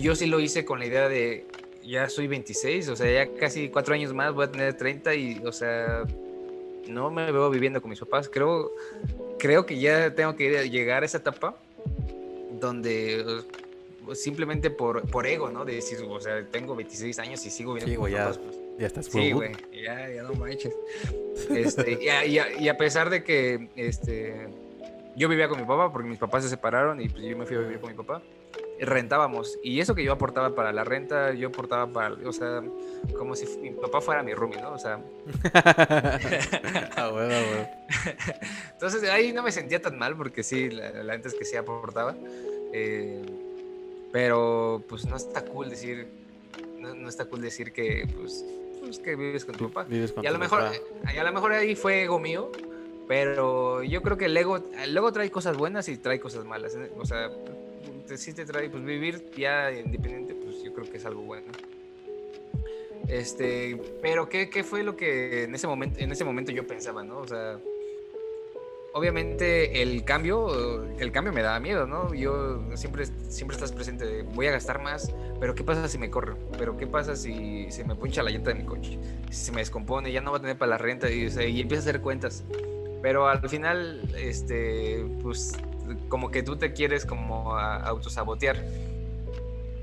[0.00, 1.46] yo sí lo hice con la idea de,
[1.84, 5.40] ya soy 26, o sea, ya casi cuatro años más voy a tener 30 y,
[5.44, 6.04] o sea,
[6.88, 8.28] no me veo viviendo con mis papás.
[8.28, 8.72] Creo,
[9.38, 11.56] creo que ya tengo que llegar a esa etapa
[12.60, 13.44] donde
[14.14, 15.64] simplemente por, por ego, ¿no?
[15.64, 18.38] De decir, o sea, tengo 26 años y sigo viviendo con mis papás.
[18.38, 20.74] Pues, ya estás Sí, güey, ya, ya no manches.
[21.50, 24.48] Este, y, a, y, a, pesar de que este,
[25.16, 27.56] yo vivía con mi papá, porque mis papás se separaron y pues yo me fui
[27.56, 28.22] a vivir con mi papá,
[28.80, 29.58] rentábamos.
[29.62, 32.62] Y eso que yo aportaba para la renta, yo aportaba para, o sea,
[33.16, 34.72] como si mi papá fuera mi roomie, ¿no?
[34.72, 35.00] O sea.
[36.96, 37.68] ah, bueno, bueno.
[38.72, 42.14] Entonces ahí no me sentía tan mal, porque sí, la, la es que sí aportaba.
[42.72, 43.24] Eh,
[44.12, 46.08] pero pues no está cool decir,
[46.78, 48.44] no, no está cool decir que pues
[48.86, 49.86] pues, que vives con tu papá.
[49.90, 52.50] y a lo mejor, a lo mejor ahí fue ego mío,
[53.08, 56.74] pero yo creo que el ego, el ego trae cosas buenas y trae cosas malas.
[56.74, 56.90] ¿eh?
[56.98, 57.30] O sea,
[58.16, 61.46] si te trae, pues vivir ya independiente, pues yo creo que es algo bueno.
[63.08, 67.04] Este, pero ¿qué, qué fue lo que en ese momento, en ese momento yo pensaba,
[67.04, 67.18] no?
[67.18, 67.58] O sea,
[68.96, 72.14] obviamente el cambio, el cambio me daba miedo, ¿no?
[72.14, 76.38] Yo siempre, siempre estás presente, voy a gastar más, pero ¿qué pasa si me corro?
[76.56, 78.98] ¿Pero qué pasa si se me puncha la llanta de mi coche?
[79.30, 81.82] Si se me descompone, ya no va a tener para la renta y, y empieza
[81.82, 82.42] a hacer cuentas.
[83.02, 85.52] Pero al final, este, pues
[86.08, 88.64] como que tú te quieres como autosabotear.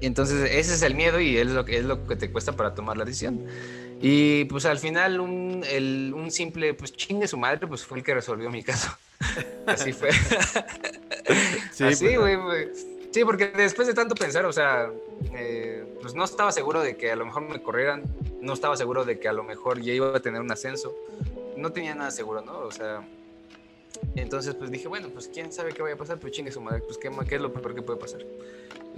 [0.01, 2.53] Y entonces ese es el miedo y es lo, que, es lo que te cuesta
[2.53, 3.45] para tomar la decisión.
[4.01, 8.03] Y pues al final un, el, un simple, pues chingue su madre, pues fue el
[8.03, 8.89] que resolvió mi caso.
[9.65, 10.11] Así fue.
[11.71, 12.69] sí, Así, pues, güey.
[13.11, 14.89] sí, porque después de tanto pensar, o sea,
[15.35, 18.03] eh, pues no estaba seguro de que a lo mejor me corrieran,
[18.41, 20.93] no estaba seguro de que a lo mejor ya iba a tener un ascenso.
[21.55, 22.59] No tenía nada seguro, ¿no?
[22.59, 23.07] O sea,
[24.15, 26.81] entonces pues dije, bueno, pues quién sabe qué vaya a pasar, pues chingue su madre,
[26.81, 28.21] pues qué, qué es lo peor que puede pasar.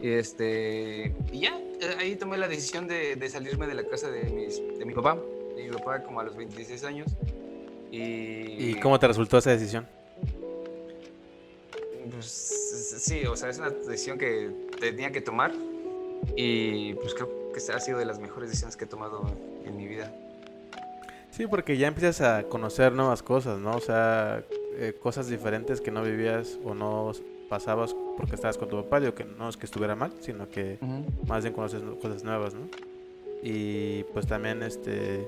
[0.02, 4.10] Y, este, y ya, eh, ahí tomé la decisión de, de salirme de la casa
[4.10, 5.18] de, mis, de mi papá,
[5.56, 7.16] de mi papá como a los 26 años.
[7.92, 9.88] Y, ¿Y cómo te resultó esa decisión?
[12.12, 12.26] Pues
[13.00, 15.54] sí, o sea, es una decisión que tenía que tomar
[16.36, 19.26] y pues creo que ha sido de las mejores decisiones que he tomado
[19.66, 20.14] en mi vida.
[21.32, 23.76] Sí, porque ya empiezas a conocer nuevas cosas, ¿no?
[23.76, 24.44] O sea,
[24.78, 27.12] eh, cosas diferentes que no vivías o no
[27.50, 29.00] pasabas porque estabas con tu papá.
[29.00, 30.78] Digo que no es que estuviera mal, sino que
[31.28, 32.68] más bien conoces cosas nuevas, ¿no?
[33.44, 35.28] Y pues también, este.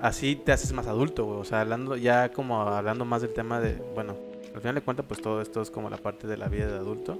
[0.00, 1.40] Así te haces más adulto, güey.
[1.40, 3.74] O sea, hablando, ya como hablando más del tema de.
[3.94, 4.16] Bueno,
[4.54, 6.76] al final de cuentas, pues todo esto es como la parte de la vida de
[6.76, 7.18] adulto.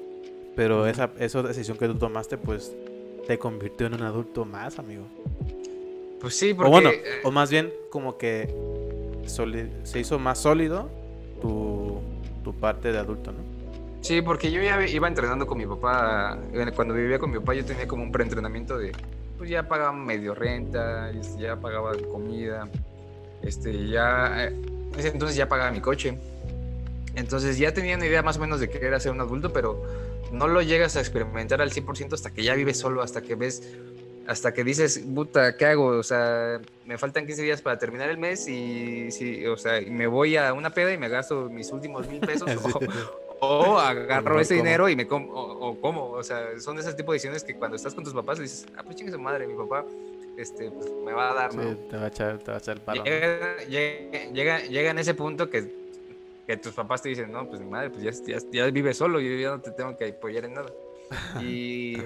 [0.55, 2.75] Pero esa, esa decisión que tú tomaste, pues
[3.27, 5.05] te convirtió en un adulto más, amigo.
[6.21, 6.69] Pues sí, porque...
[6.69, 8.55] O bueno, eh, o más bien como que
[9.27, 10.89] se hizo más sólido
[11.43, 12.01] tu,
[12.45, 13.56] tu parte de adulto, ¿no?
[14.07, 16.39] Sí, porque yo ya iba entrenando con mi papá.
[16.77, 18.93] Cuando vivía con mi papá, yo tenía como un preentrenamiento de.
[19.37, 22.69] Pues ya pagaba medio renta, ya pagaba comida.
[23.43, 24.45] Este, ya.
[24.45, 24.55] Eh,
[24.97, 26.17] entonces ya pagaba mi coche.
[27.17, 29.83] Entonces ya tenía una idea más o menos de que era ser un adulto, pero
[30.31, 33.77] no lo llegas a experimentar al 100% hasta que ya vives solo, hasta que ves
[34.29, 35.87] hasta que dices, puta, ¿qué hago?
[35.87, 40.07] O sea, me faltan 15 días para terminar el mes y, sí, o sea, me
[40.07, 42.81] voy a una peda y me gasto mis últimos mil pesos o,
[43.81, 47.17] agarro ese dinero y me como, o, como, o sea, son de ese tipo de
[47.17, 49.85] decisiones que cuando estás con tus papás dices, ah, pues chingue su madre, mi papá
[50.37, 51.63] este, pues, me va a dar, ¿no?
[51.63, 53.05] Sí, te va a echar, te va a echar el palo.
[53.05, 53.57] Llega,
[54.33, 55.73] llega, llega, en ese punto que,
[56.47, 59.21] que tus papás te dicen, no, pues mi madre, pues ya, ya, ya vives solo,
[59.21, 60.73] yo ya no te tengo que apoyar en nada.
[61.41, 61.97] Y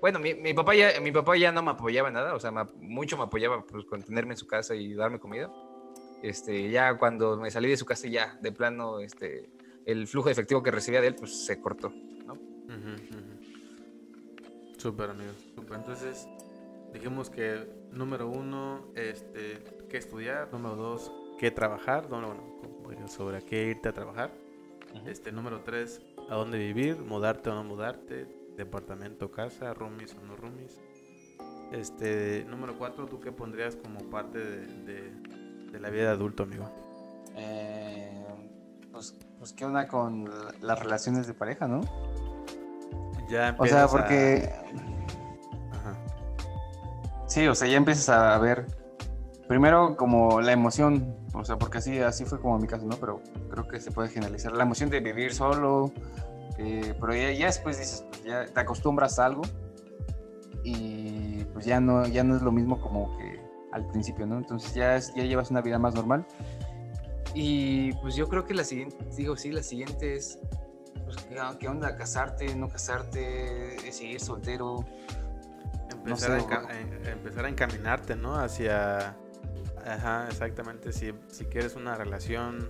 [0.00, 2.52] bueno, mi, mi, papá ya, mi papá ya no me apoyaba en nada, o sea,
[2.76, 5.50] mucho me apoyaba pues, con tenerme en su casa y darme comida.
[6.22, 9.48] Este, ya cuando me salí de su casa, ya de plano, este,
[9.88, 11.90] el flujo de efectivo que recibía de él, pues se cortó,
[12.26, 12.36] ¿no?
[14.76, 15.78] Súper, amigo, súper.
[15.78, 16.28] Entonces,
[16.92, 21.10] dijimos que número uno, este, qué estudiar, número dos,
[21.40, 22.20] qué trabajar, no,
[22.84, 24.30] bueno, sobre qué irte a trabajar.
[25.06, 28.26] Este, número tres, a dónde vivir, mudarte o no mudarte,
[28.58, 30.78] departamento, casa, roomies o no roomies.
[31.72, 35.12] Este, número cuatro, ¿tú qué pondrías como parte de,
[35.72, 36.70] de, la vida de adulto, amigo?
[37.36, 38.17] Eh,
[38.92, 40.28] pues, pues, ¿qué onda con
[40.60, 41.80] las relaciones de pareja, no?
[43.28, 44.52] Ya O sea, porque...
[45.72, 45.94] Ajá.
[47.26, 48.66] Sí, o sea, ya empiezas a ver,
[49.48, 52.96] primero como la emoción, o sea, porque así, así fue como mi caso, ¿no?
[52.96, 53.20] Pero
[53.50, 54.52] creo que se puede generalizar.
[54.52, 55.90] La emoción de vivir solo,
[56.58, 59.42] eh, pero ya, después dices, pues ya te acostumbras a algo
[60.64, 63.40] y pues ya no, ya no es lo mismo como que
[63.72, 64.38] al principio, ¿no?
[64.38, 66.26] Entonces ya, ya llevas una vida más normal.
[67.34, 70.38] Y pues yo creo que la siguiente, digo, sí, la siguiente es,
[71.04, 71.16] pues,
[71.58, 71.96] ¿qué, onda?
[71.96, 72.54] ¿Casarte?
[72.54, 73.92] ¿No casarte?
[73.92, 74.84] ¿Seguir soltero?
[75.90, 78.36] Empezar, a, empezar a encaminarte, ¿no?
[78.36, 79.16] Hacia...
[79.84, 80.92] Ajá, exactamente.
[80.92, 82.68] Si, si quieres una relación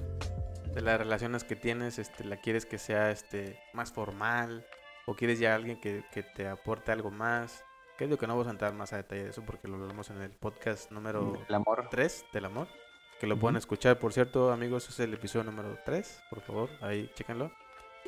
[0.75, 4.65] de las relaciones que tienes, este, la quieres que sea este, más formal
[5.07, 6.05] o quieres ya alguien que,
[6.35, 7.65] te aporte algo más.
[7.97, 9.77] Que es lo que no vamos a entrar más a detalle de eso porque lo
[9.77, 11.89] hablamos en el podcast número el amor.
[11.91, 12.69] 3 del amor.
[13.21, 17.11] Que lo pueden escuchar, por cierto, amigos, es el episodio número 3, por favor, ahí
[17.15, 17.51] chéquenlo.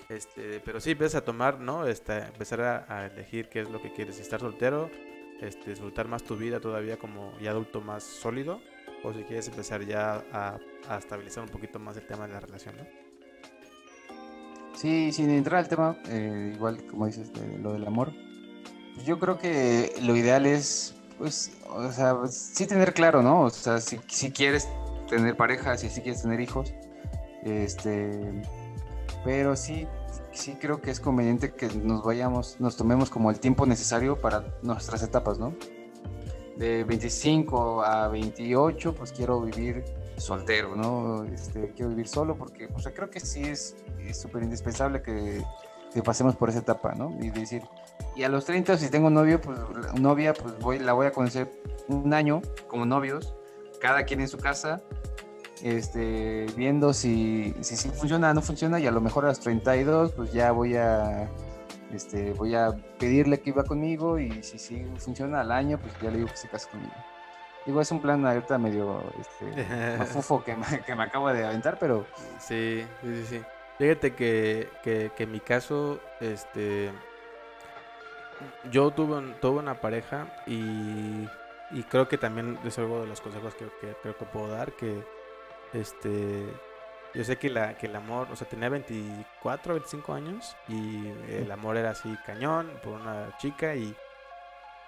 [0.08, 1.86] Este, pero sí, empiezas a tomar, ¿no?
[1.86, 4.20] Este, empezar a, elegir qué es lo que quieres.
[4.20, 4.88] Estar soltero,
[5.40, 8.60] este, disfrutar más tu vida todavía como ya adulto más sólido
[9.02, 10.58] o si quieres empezar ya a,
[10.96, 12.84] estabilizar un poquito más el tema de la relación, ¿no?
[14.76, 17.30] Sí, sin entrar al tema, eh, igual como dices,
[17.60, 18.12] lo del amor,
[18.94, 23.42] pues yo creo que lo ideal es, pues, o sea, sí tener claro, ¿no?
[23.42, 24.68] O sea, si, si quieres
[25.10, 26.72] tener pareja, si, si quieres tener hijos,
[27.42, 28.42] este,
[29.24, 29.86] pero sí,
[30.32, 34.44] sí creo que es conveniente que nos vayamos, nos tomemos como el tiempo necesario para
[34.62, 35.54] nuestras etapas, ¿no?
[36.60, 39.82] de 25 a 28, pues quiero vivir
[40.18, 41.24] soltero, ¿no?
[41.24, 43.74] Este, quiero vivir solo porque pues, creo que sí es
[44.12, 45.42] súper indispensable que,
[45.94, 47.16] que, pasemos por esa etapa, ¿no?
[47.18, 47.62] Y decir,
[48.14, 49.58] y a los 30 si tengo novio, pues
[49.98, 51.50] novia, pues voy, la voy a conocer
[51.88, 53.34] un año como novios,
[53.80, 54.82] cada quien en su casa,
[55.62, 59.40] este, viendo si, si, si funciona o no funciona y a lo mejor a los
[59.40, 61.28] 32 pues ya voy a
[61.92, 66.10] este, voy a pedirle que iba conmigo y si sí funciona al año, pues ya
[66.10, 66.94] le digo que se case conmigo.
[67.66, 71.78] Digo, es un plan ahorita medio este, mafufo que me, que me acabo de aventar,
[71.78, 72.06] pero...
[72.38, 73.42] Sí, sí, sí.
[73.78, 76.90] Fíjate que, que, que en mi caso, este,
[78.70, 81.26] yo tuve, tuve una pareja y,
[81.72, 84.72] y, creo que también es algo de los consejos que, que creo que puedo dar,
[84.72, 85.02] que
[85.72, 86.52] este
[87.14, 91.50] yo sé que, la, que el amor, o sea, tenía 24, 25 años y el
[91.50, 93.94] amor era así cañón por una chica y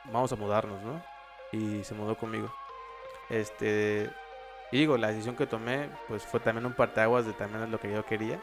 [0.05, 1.03] vamos a mudarnos, ¿no?
[1.51, 2.53] Y se mudó conmigo.
[3.29, 4.11] Este,
[4.71, 7.93] y digo, la decisión que tomé, pues fue también un parteaguas de también lo que
[7.93, 8.41] yo quería.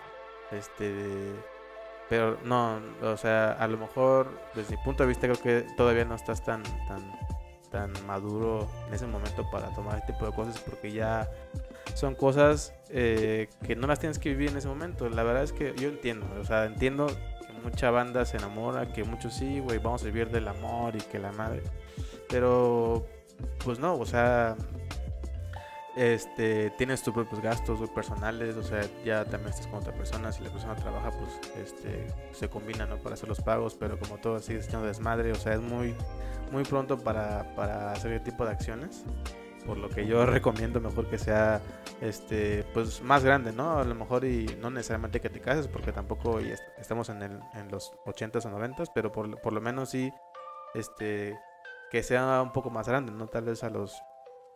[0.51, 1.33] Este,
[2.09, 6.05] pero no, o sea, a lo mejor desde mi punto de vista creo que todavía
[6.05, 7.11] no estás tan, tan,
[7.70, 11.30] tan maduro en ese momento para tomar este tipo de cosas porque ya
[11.95, 15.09] son cosas eh, que no las tienes que vivir en ese momento.
[15.09, 19.03] La verdad es que yo entiendo, o sea, entiendo que mucha banda se enamora, que
[19.03, 21.63] muchos sí, güey, vamos a vivir del amor y que la madre.
[22.30, 23.05] Pero,
[23.63, 24.55] pues no, o sea,
[25.99, 30.41] este, tienes tus propios gastos personales, o sea, ya también estás con otra persona, si
[30.41, 32.95] la persona trabaja, pues este, se combina ¿no?
[32.99, 35.93] para hacer los pagos, pero como todo sigue siendo desmadre, o sea, es muy,
[36.53, 39.03] muy pronto para, para hacer ese tipo de acciones,
[39.65, 41.59] por lo que yo recomiendo mejor que sea
[41.99, 43.79] este, pues más grande, ¿no?
[43.79, 46.39] A lo mejor y no necesariamente que te cases, porque tampoco
[46.77, 50.13] estamos en, el, en los 80s o 90s, pero por, por lo menos sí,
[50.73, 51.37] este,
[51.91, 53.27] que sea un poco más grande, ¿no?
[53.27, 54.01] Tal vez a los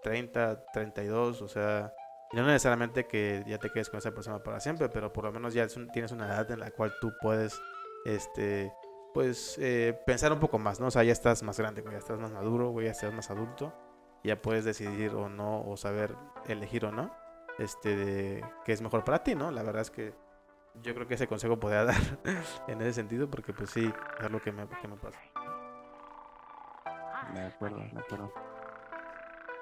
[0.03, 1.93] 30, 32, o sea,
[2.33, 5.53] no necesariamente que ya te quedes con esa persona para siempre, pero por lo menos
[5.53, 7.61] ya tienes una edad en la cual tú puedes,
[8.05, 8.73] este,
[9.13, 10.87] pues, eh, pensar un poco más, ¿no?
[10.87, 13.73] O sea, ya estás más grande, ya estás más maduro, ya estás más adulto,
[14.23, 16.15] ya puedes decidir o no, o saber
[16.47, 17.15] elegir o no,
[17.59, 19.51] este, de es mejor para ti, ¿no?
[19.51, 20.13] La verdad es que
[20.81, 22.01] yo creo que ese consejo podría dar
[22.67, 25.19] en ese sentido, porque pues sí, es lo que me, que me pasa.
[27.33, 28.52] De acuerdo, de acuerdo.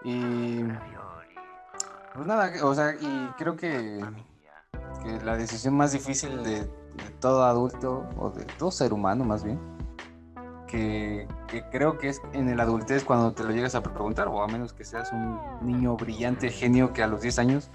[0.04, 0.64] Y
[2.14, 4.04] pues nada, o sea, y creo que,
[5.24, 6.70] la decisión más difícil de,
[7.20, 9.60] todo adulto, o de todo ser humano más bien,
[10.68, 11.28] que,
[11.72, 14.74] creo que es en el adultez cuando te lo llegas a preguntar, o a menos
[14.74, 17.70] que seas un niño brillante, genio, que a los 10 años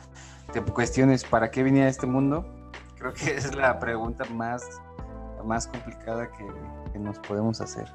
[0.52, 2.46] te cuestiones para qué venía a este mundo,
[2.96, 4.80] creo que es la pregunta más,
[5.44, 6.46] más complicada que,
[6.92, 7.92] que nos podemos hacer.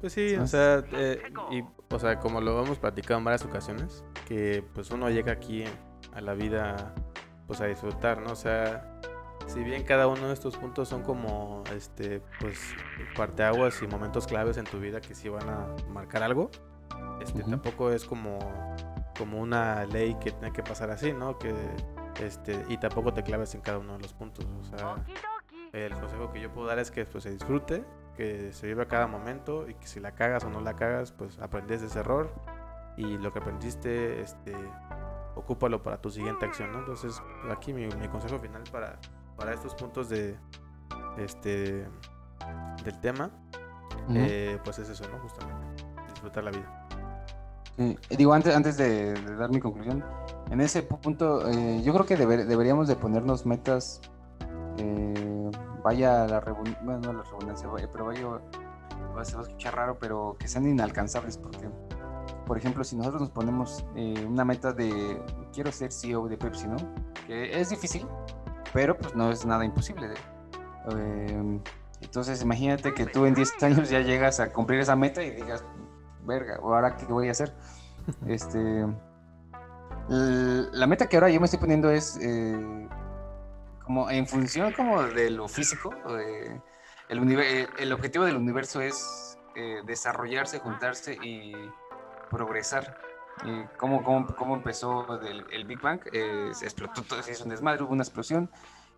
[0.00, 1.20] Pues sí, o sea, eh,
[1.50, 5.64] y, o sea, como lo hemos platicado en varias ocasiones, que pues uno llega aquí
[6.12, 6.94] a la vida
[7.46, 8.32] pues a disfrutar, ¿no?
[8.32, 9.00] O sea,
[9.46, 12.60] si bien cada uno de estos puntos son como, este, pues,
[13.16, 16.50] parteaguas y momentos claves en tu vida que sí van a marcar algo,
[17.20, 18.38] este, tampoco es como,
[19.16, 21.38] como una ley que tiene que pasar así, ¿no?
[21.38, 21.54] Que,
[22.22, 24.96] este, y tampoco te claves en cada uno de los puntos, o sea,
[25.72, 27.84] el consejo que yo puedo dar es que pues se disfrute
[28.18, 31.12] que se vive a cada momento y que si la cagas o no la cagas,
[31.12, 32.34] pues aprendes de ese error
[32.96, 34.56] y lo que aprendiste, este,
[35.36, 36.80] ocúpalo para tu siguiente acción, ¿no?
[36.80, 38.98] Entonces, aquí mi, consejo final para,
[39.36, 40.36] para estos puntos de,
[41.16, 41.86] este,
[42.82, 43.30] del tema,
[44.10, 45.20] eh, pues es eso, ¿no?
[45.20, 46.88] Justamente, disfrutar la vida.
[48.10, 50.04] digo, antes, antes de, dar mi conclusión,
[50.50, 54.00] en ese punto, eh, yo creo que deberíamos de ponernos metas
[54.78, 55.50] eh,
[55.82, 58.20] vaya la redundancia, bueno, no la redundancia, pero vaya,
[59.24, 61.68] se va a escuchar raro, pero que sean inalcanzables, porque,
[62.46, 65.20] por ejemplo, si nosotros nos ponemos eh, una meta de
[65.52, 66.76] quiero ser CEO de Pepsi, ¿no?
[67.26, 68.06] Que es difícil,
[68.72, 70.08] pero pues no es nada imposible.
[70.96, 71.60] Eh,
[72.00, 75.64] entonces, imagínate que tú en 10 años ya llegas a cumplir esa meta y digas,
[76.24, 77.54] verga, ¿ahora qué voy a hacer?
[78.26, 78.86] este,
[80.08, 82.88] la meta que ahora yo me estoy poniendo es eh,
[83.88, 85.94] como en función como de lo físico,
[87.08, 91.54] el, el, objetivo del universo es eh, desarrollarse, juntarse y
[92.30, 92.98] progresar.
[93.46, 97.48] Y cómo, cómo, cómo empezó el, Big Bang, eh, se explotó todo, se hizo un
[97.48, 98.50] desmadre, hubo una explosión.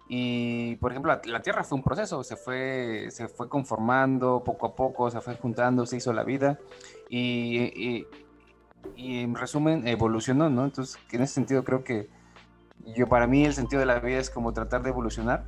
[0.08, 4.74] Y, por ejemplo, la, Tierra fue un proceso, se fue, se fue conformando poco a
[4.74, 6.58] poco, se fue juntando, se hizo la vida.
[7.08, 8.06] Y, y,
[8.96, 10.64] y en resumen, evolucionó, ¿no?
[10.64, 12.08] Entonces, en ese sentido creo que
[12.86, 15.44] yo para mí el sentido de la vida es como tratar de evolucionar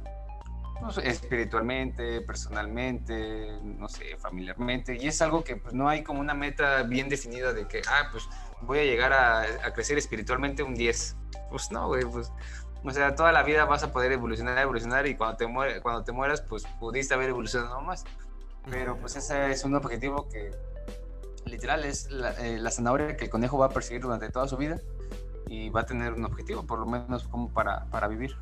[0.83, 4.97] pues, espiritualmente, personalmente, no sé, familiarmente.
[4.97, 8.09] Y es algo que pues, no hay como una meta bien definida de que, ah,
[8.11, 8.29] pues
[8.63, 11.17] voy a llegar a, a crecer espiritualmente un 10.
[11.51, 12.33] Pues no, güey, pues,
[12.85, 16.03] o sea, toda la vida vas a poder evolucionar, evolucionar y cuando te, mueres, cuando
[16.03, 18.05] te mueras, pues pudiste haber evolucionado más.
[18.69, 20.51] Pero pues ese es un objetivo que
[21.45, 24.57] literal es la, eh, la zanahoria que el conejo va a perseguir durante toda su
[24.57, 24.81] vida
[25.47, 28.37] y va a tener un objetivo, por lo menos como para, para vivir.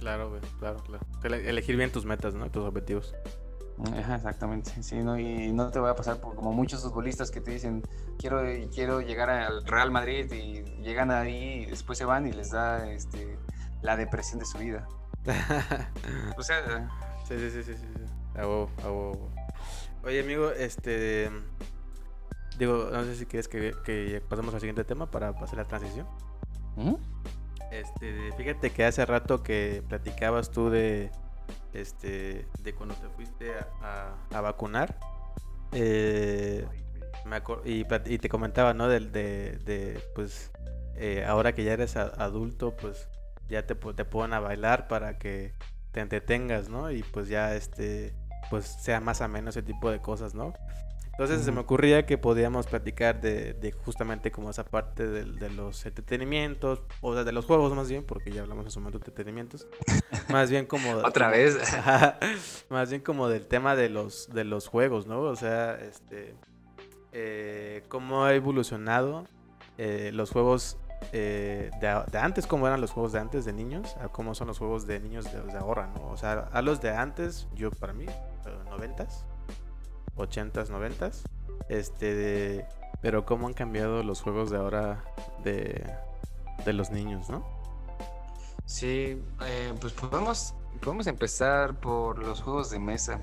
[0.00, 1.04] Claro, claro, claro.
[1.36, 2.50] Elegir bien tus metas, ¿no?
[2.50, 3.14] Tus objetivos.
[3.96, 5.18] exactamente, sí, ¿no?
[5.18, 7.82] Y no te voy a pasar por como muchos futbolistas que te dicen,
[8.18, 8.42] quiero,
[8.74, 12.90] quiero llegar al Real Madrid y llegan ahí y después se van y les da
[12.90, 13.38] este,
[13.82, 14.88] la depresión de su vida.
[16.36, 16.88] o sea...
[17.28, 18.40] Sí, sí, sí, sí, sí.
[20.02, 21.30] Oye, amigo, este...
[22.58, 26.06] Digo, no sé si quieres que, que pasemos al siguiente tema para pasar la transición.
[27.70, 31.10] Este, fíjate que hace rato que platicabas tú de,
[31.72, 33.52] este, de cuando te fuiste
[33.82, 34.96] a, vacunar.
[35.72, 36.66] Eh,
[37.64, 38.88] y, te comentaba, ¿no?
[38.88, 40.50] De, de, pues,
[40.96, 43.08] eh, ahora que ya eres adulto, pues
[43.48, 45.54] ya te, te ponen a bailar para que
[45.92, 46.90] te entretengas, ¿no?
[46.90, 48.14] Y pues ya, este,
[48.48, 50.52] pues sea más o menos ese tipo de cosas, ¿no?
[51.20, 55.50] Entonces se me ocurría que podíamos platicar de, de justamente como esa parte de, de,
[55.50, 59.02] los entretenimientos, o de, los juegos más bien, porque ya hablamos en su momento de
[59.02, 59.66] entretenimientos.
[60.30, 60.92] más bien como...
[60.92, 61.58] Otra vez.
[62.70, 65.20] más bien como del tema de los, de los juegos, ¿no?
[65.20, 66.36] O sea, este...
[67.12, 69.26] Eh, cómo ha evolucionado
[69.76, 70.78] eh, los juegos
[71.12, 74.56] eh, de, antes, cómo eran los juegos de antes de niños, a cómo son los
[74.56, 76.08] juegos de niños de, ahora, ¿no?
[76.12, 78.06] O sea, a los de antes, yo para mí,
[78.70, 79.26] noventas,
[80.20, 81.24] ochentas, noventas,
[81.68, 82.66] este,
[83.02, 85.04] pero cómo han cambiado los juegos de ahora
[85.44, 85.84] de,
[86.64, 87.44] de los niños, ¿no?
[88.64, 93.20] Sí, eh, pues podemos, podemos empezar por los juegos de mesa.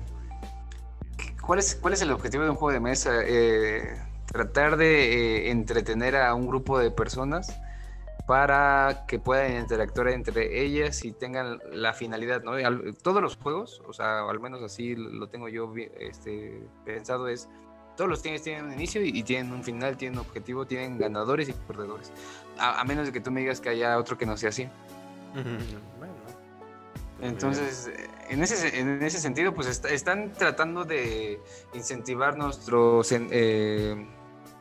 [1.44, 3.12] ¿Cuál es, cuál es el objetivo de un juego de mesa?
[3.24, 7.58] Eh, tratar de entretener a un grupo de personas
[8.28, 12.52] para que puedan interactuar entre ellas y tengan la finalidad, ¿no?
[13.02, 17.48] Todos los juegos, o sea, al menos así lo tengo yo este, pensado, es
[17.96, 21.48] todos los tienes tienen un inicio y, tienen un final, tienen un objetivo, tienen ganadores
[21.48, 22.12] y perdedores.
[22.58, 24.68] A, menos de que tú me digas que haya otro que no sea así.
[25.98, 26.14] Bueno.
[27.20, 27.90] Entonces,
[28.28, 31.40] en ese, en ese sentido, pues están tratando de
[31.72, 34.06] incentivar nuestro, eh,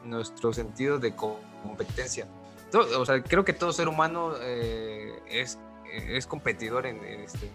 [0.05, 2.27] nuestro sentido de competencia
[2.73, 5.57] o sea, creo que todo ser humano eh, es,
[5.91, 7.49] es competidor en, este,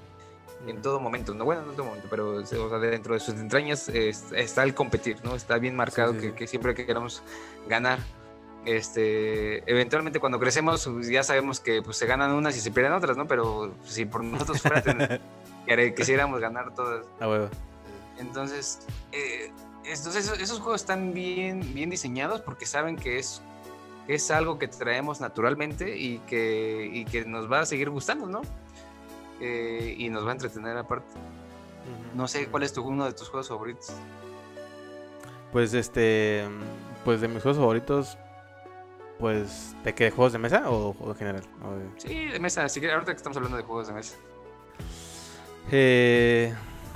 [0.67, 3.35] en todo momento, no bueno, no en todo momento, pero o sea, dentro de sus
[3.35, 5.35] entrañas está el competir, ¿no?
[5.35, 7.23] Está bien marcado Que, que, siempre que queramos
[7.69, 7.99] ganar,
[8.65, 12.93] este, eventualmente cuando crecemos pues, ya sabemos que pues, se ganan unas y se pierden
[12.93, 13.27] otras, ¿no?
[13.27, 14.83] Pero si por nosotros fuera,
[15.97, 17.07] quisiéramos ganar todas.
[17.21, 17.49] Ah,
[18.19, 19.51] Entonces, eh,
[19.85, 23.43] entonces esos, juegos están bien, bien diseñados porque saben que es
[24.09, 28.43] es algo que traemos naturalmente y que, que nos va a seguir gustando, ¿no?
[29.41, 31.15] Eh, y nos va a entretener aparte.
[32.15, 33.93] No sé cuál es tu, uno de tus juegos favoritos.
[35.53, 36.45] Pues este,
[37.05, 38.19] pues de mis juegos favoritos,
[39.19, 40.11] pues, ¿de qué?
[40.11, 41.43] ¿Juegos de mesa o, en general?
[41.97, 44.17] Sí, de mesa, así que ahorita que estamos hablando de juegos de mesa.
[45.71, 46.55] Eh,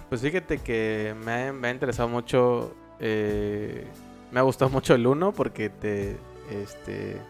[0.08, 1.32] pues fíjate que me
[1.68, 3.86] ha, interesado mucho, eh,
[4.32, 6.16] me ha gustado mucho el 1 porque te,
[6.50, 7.20] este,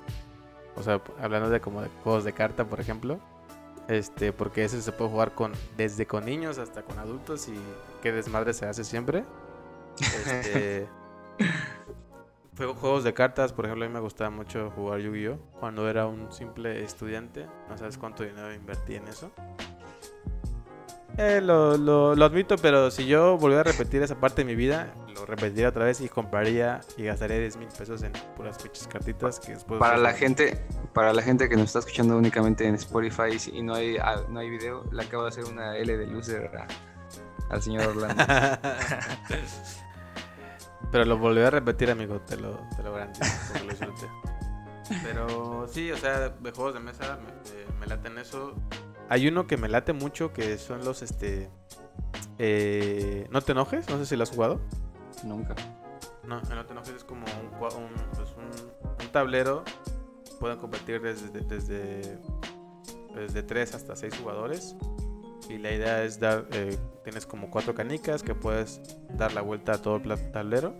[0.76, 3.18] o sea, hablando de como de juegos de carta, por ejemplo.
[3.88, 7.54] Este, porque ese se puede jugar con desde con niños hasta con adultos y
[8.02, 9.24] qué desmadre se hace siempre.
[10.00, 10.88] Este,
[12.56, 16.32] juegos de cartas, por ejemplo, a mí me gustaba mucho jugar Yu-Gi-Oh cuando era un
[16.32, 17.46] simple estudiante.
[17.68, 19.30] No sabes cuánto dinero invertí en eso.
[21.18, 24.54] Eh, lo, lo, lo, admito, pero si yo volviera a repetir esa parte de mi
[24.54, 28.86] vida, lo repetiría otra vez y compraría y gastaría 10 mil pesos en puras fichas
[28.86, 29.80] cartitas que después...
[29.80, 30.62] Para la gente
[30.92, 34.40] para la gente que nos está escuchando únicamente en Spotify y no hay, ah, no
[34.40, 36.50] hay video, le acabo de hacer una L de loser
[37.48, 38.22] al señor Orlando.
[40.92, 43.26] pero lo volví a repetir, amigo, te lo, te lo garantizo.
[45.02, 48.54] Pero sí, o sea, de juegos de mesa me, eh, me laten eso.
[49.08, 51.48] Hay uno que me late mucho que son los este.
[52.38, 54.60] Eh, no te enojes, no sé si lo has jugado.
[55.24, 55.54] Nunca.
[56.24, 59.64] No, no te enojes es como un, pues un, tablero.
[60.40, 62.18] Pueden competir desde, desde,
[63.14, 64.74] desde 3 hasta 6 jugadores.
[65.48, 66.46] Y la idea es dar.
[66.52, 68.80] Eh, tienes como cuatro canicas que puedes
[69.10, 70.76] dar la vuelta a todo el tablero.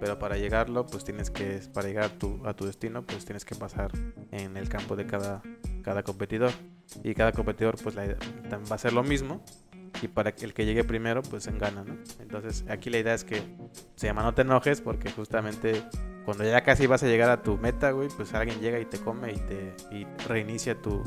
[0.00, 1.60] Pero para llegarlo, pues tienes que.
[1.72, 3.92] Para llegar a tu, a tu destino, pues tienes que pasar
[4.32, 5.40] en el campo de cada,
[5.84, 6.50] cada competidor
[7.02, 9.42] y cada competidor pues va a hacer lo mismo
[10.02, 11.84] y para el que llegue primero pues en gana.
[12.20, 13.42] Entonces aquí la idea es que
[13.96, 15.82] se llama no te enojes porque justamente
[16.24, 18.98] cuando ya casi vas a llegar a tu meta, güey, pues alguien llega y te
[18.98, 21.02] come y te y reinicia tu,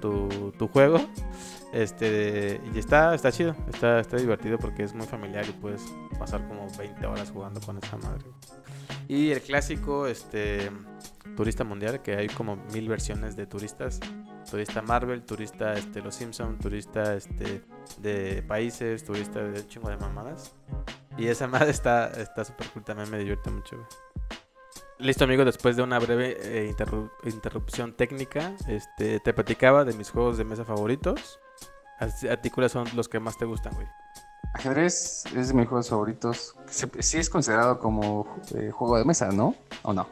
[0.00, 1.00] tu, tu juego.
[1.72, 5.82] Este, y está, está chido, está, está divertido porque es muy familiar y puedes
[6.18, 8.24] pasar como 20 horas jugando con esa madre.
[9.06, 10.70] Y el clásico, este,
[11.36, 14.00] Turista Mundial, que hay como mil versiones de turistas
[14.50, 17.62] turista Marvel, turista este, Los Simpson, turista este,
[17.98, 20.52] de países, turista de un chingo de mamadas.
[21.16, 23.76] Y esa madre está súper está cool, también me divierte mucho.
[24.98, 26.74] Listo, amigo, después de una breve eh,
[27.24, 31.38] interrupción técnica, este, te platicaba de mis juegos de mesa favoritos.
[32.00, 33.86] ¿A ti cuáles son los que más te gustan, güey?
[34.54, 36.56] Ajedrez es de mis juegos favoritos.
[36.68, 39.54] Sí es considerado como eh, juego de mesa, ¿no?
[39.82, 40.08] ¿O no?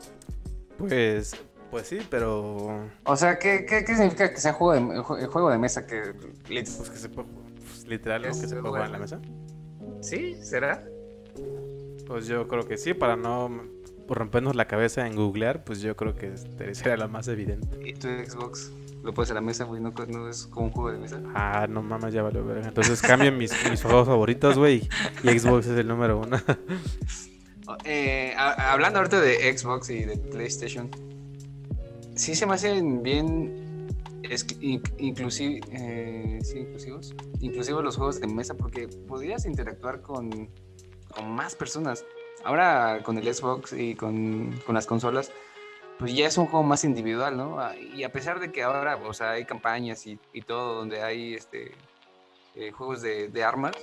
[0.78, 1.34] Pues
[1.70, 2.88] pues sí, pero.
[3.04, 5.86] O sea, ¿qué, qué, significa que sea juego de, juego de mesa?
[5.86, 6.14] Que,
[6.48, 9.20] pues que se puede, pues, literal, que se puede jugar en la mesa.
[10.00, 10.84] Sí, ¿será?
[12.06, 13.50] Pues yo creo que sí, para no
[14.08, 16.36] rompernos la cabeza en googlear, pues yo creo que
[16.74, 17.68] sería lo más evidente.
[17.84, 18.72] ¿Y tu Xbox?
[19.02, 19.80] ¿Lo puedes en la mesa, güey?
[19.80, 19.92] ¿No,
[20.28, 21.20] es como un juego de mesa?
[21.34, 22.66] Ah, no mames, ya vale ver.
[22.66, 24.88] Entonces cambien mis, mis juegos favoritos, güey.
[25.22, 26.38] Y Xbox es el número uno.
[27.84, 30.88] Eh, hablando ahorita de Xbox y de PlayStation,
[32.16, 33.88] sí se me hacen bien
[34.98, 40.50] inclusive, eh, inclusivos, inclusivos los juegos de mesa porque podrías interactuar con,
[41.24, 42.04] más personas.
[42.44, 45.32] Ahora con el Xbox y con, con, las consolas,
[45.98, 47.60] pues ya es un juego más individual, ¿no?
[47.60, 51.02] Ah, y a pesar de que ahora, o sea, hay campañas y, y todo donde
[51.02, 51.72] hay este,
[52.56, 53.76] eh, juegos de, de armas,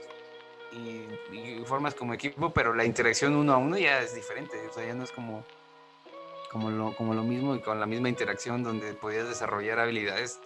[1.31, 4.85] y, formas como equipo, pero la interacción uno a uno ya es diferente, o sea,
[4.85, 5.43] ya no es como,
[6.53, 10.39] como, lo, como lo mismo y con la misma interacción donde podías desarrollar habilidades,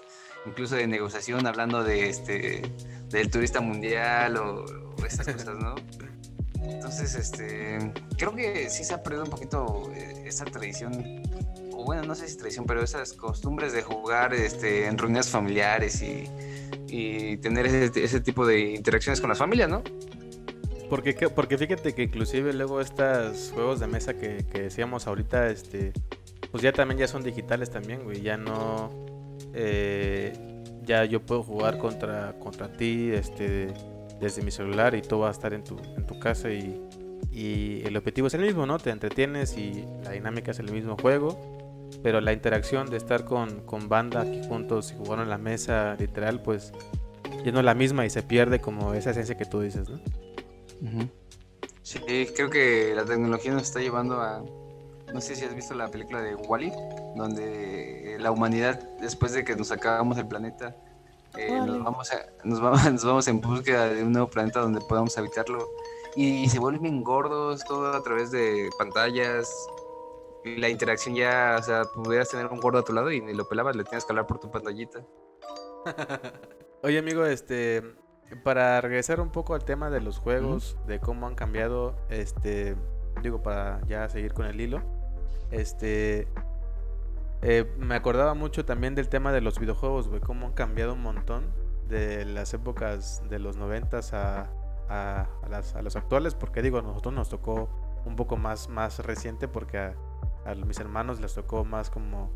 [0.46, 2.62] incluso de negociación, hablando de este,
[3.10, 4.66] del turista mundial o,
[5.06, 5.76] esas cosas, ¿no?
[6.64, 11.22] Entonces, este, creo que sí se ha perdido un poquito eh, esa tradición,
[11.72, 16.02] o bueno, no sé si tradición, pero esas costumbres de jugar este, en reuniones familiares
[16.02, 16.24] y,
[16.90, 19.84] y tener ese, tipo de interacciones con las familias, ¿no?
[20.90, 25.92] Porque, porque fíjate que inclusive luego estos juegos de mesa que, que decíamos ahorita, este,
[26.52, 28.22] pues ya también ya son digitales también, güey.
[28.22, 28.90] Ya no,
[29.54, 30.34] eh,
[30.84, 33.68] ya yo puedo jugar contra, contra ti, este,
[34.20, 36.82] desde mi celular y todo va a estar en tu, en tu casa y,
[37.32, 38.80] y el objetivo es el mismo, ¿no?
[38.80, 41.38] Te entretienes y la dinámica es el mismo juego.
[42.04, 45.96] Pero la interacción de estar con, con banda aquí juntos y jugar en la mesa,
[45.98, 46.74] literal, pues
[47.44, 50.00] ya no es la misma y se pierde como esa esencia que tú dices, ¿no?
[51.82, 52.00] Sí,
[52.36, 54.44] creo que la tecnología nos está llevando a...
[55.14, 56.72] No sé si has visto la película de Wally,
[57.16, 60.76] donde la humanidad, después de que nos acabamos el planeta,
[61.38, 62.10] eh, nos, vamos
[62.44, 62.62] nos,
[63.06, 65.66] vamos, en búsqueda de un nuevo planeta donde podamos habitarlo.
[66.16, 69.50] Y, se vuelven gordos todo a través de pantallas.
[70.44, 73.34] Y la interacción ya, o sea, pudieras tener un gordo a tu lado y ni
[73.34, 75.06] lo pelabas, le tienes que hablar por tu pantallita.
[76.84, 77.84] Oye, amigo, este,
[78.44, 82.76] para regresar un poco al tema de los juegos, de cómo han cambiado, este,
[83.22, 84.82] digo, para ya seguir con el hilo,
[85.52, 86.28] este,
[87.42, 91.02] eh, me acordaba mucho también del tema de los videojuegos, güey, cómo han cambiado un
[91.02, 91.46] montón
[91.88, 94.50] de las épocas de los noventas a,
[94.90, 97.70] a, las, a los actuales, porque digo, a nosotros nos tocó
[98.06, 99.96] un poco más, más reciente, porque a,
[100.46, 102.32] a mis hermanos les tocó más como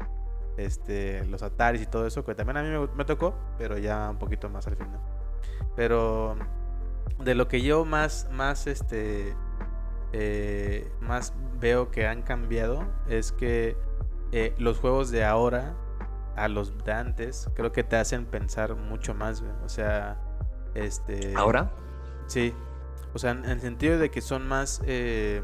[0.57, 4.09] este, los Ataris y todo eso, que también a mí me, me tocó, pero ya
[4.09, 4.99] un poquito más al final.
[5.75, 6.37] Pero
[7.19, 9.35] de lo que yo más, más, este,
[10.13, 13.77] eh, más veo que han cambiado es que
[14.31, 15.75] eh, los juegos de ahora
[16.35, 20.19] a los de antes creo que te hacen pensar mucho más, O sea,
[20.73, 21.33] este...
[21.35, 21.71] ¿Ahora?
[22.27, 22.53] Sí.
[23.13, 24.81] O sea, en el sentido de que son más...
[24.85, 25.41] Eh,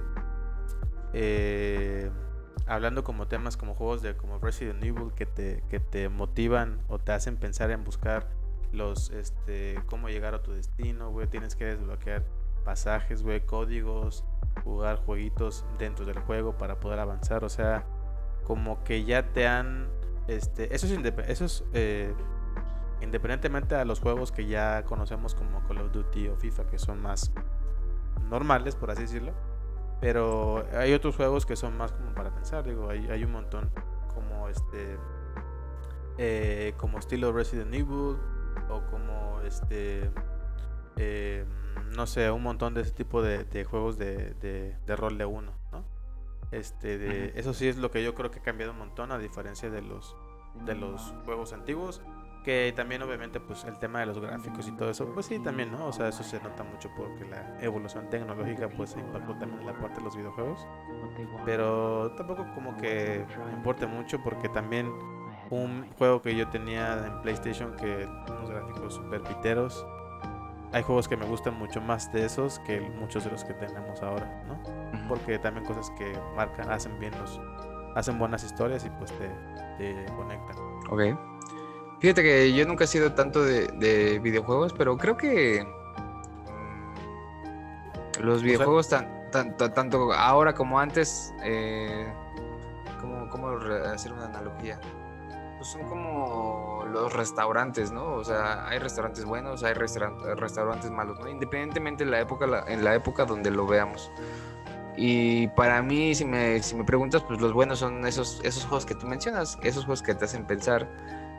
[2.67, 6.99] hablando como temas como juegos de como Resident Evil que te, que te motivan o
[6.99, 8.27] te hacen pensar en buscar
[8.77, 11.27] los, este, cómo llegar a tu destino, güey.
[11.27, 12.23] Tienes que desbloquear
[12.63, 14.23] pasajes, güey, códigos,
[14.63, 17.43] jugar jueguitos dentro del juego para poder avanzar.
[17.43, 17.85] O sea,
[18.43, 19.87] como que ya te han,
[20.27, 22.13] este, eso es, eh,
[23.01, 27.01] independientemente a los juegos que ya conocemos como Call of Duty o FIFA, que son
[27.01, 27.31] más
[28.29, 29.33] normales, por así decirlo.
[29.99, 33.71] Pero hay otros juegos que son más como para pensar, digo, hay, hay un montón
[34.13, 34.97] como este,
[36.17, 38.17] eh, como estilo Resident Evil,
[38.69, 40.09] o como este
[40.97, 41.45] eh,
[41.95, 44.33] no sé un montón de ese tipo de, juegos de,
[44.85, 45.85] de, rol de uno ¿no?
[46.51, 49.17] este de, eso sí es lo que yo creo que ha cambiado un montón a
[49.17, 50.15] diferencia de los
[50.65, 52.01] de los juegos antiguos
[52.43, 55.71] que también obviamente pues el tema de los gráficos y todo eso pues sí también
[55.71, 59.67] no o sea eso se nota mucho porque la evolución tecnológica pues impactó también en
[59.67, 60.65] la parte de los videojuegos
[61.45, 64.89] pero tampoco como que importe mucho porque también
[65.49, 69.85] un juego que yo tenía en PlayStation que unos gráficos super piteros.
[70.73, 74.01] Hay juegos que me gustan mucho más de esos que muchos de los que tenemos
[74.01, 75.07] ahora, ¿no?
[75.07, 77.39] Porque también cosas que marcan, hacen bien los,
[77.95, 79.29] hacen buenas historias y pues te,
[79.77, 80.55] te conectan.
[80.89, 81.01] Ok.
[81.99, 85.65] Fíjate que yo nunca he sido tanto de, videojuegos, pero creo que
[88.19, 88.89] mm, los videojuegos
[89.31, 92.07] tanto, tanto ahora como antes, eh,
[93.01, 93.49] ¿cómo, ¿cómo
[93.93, 94.79] hacer una analogía?
[95.57, 98.13] Pues son como los restaurantes, ¿no?
[98.15, 101.27] O sea, hay restaurantes buenos, hay restaurantes malos, ¿no?
[101.27, 104.11] Independientemente de la época, en la época donde lo veamos.
[104.95, 108.85] Y para mí, si me, si me preguntas, pues los buenos son esos, esos juegos
[108.85, 110.89] que tú mencionas, esos juegos que te hacen pensar,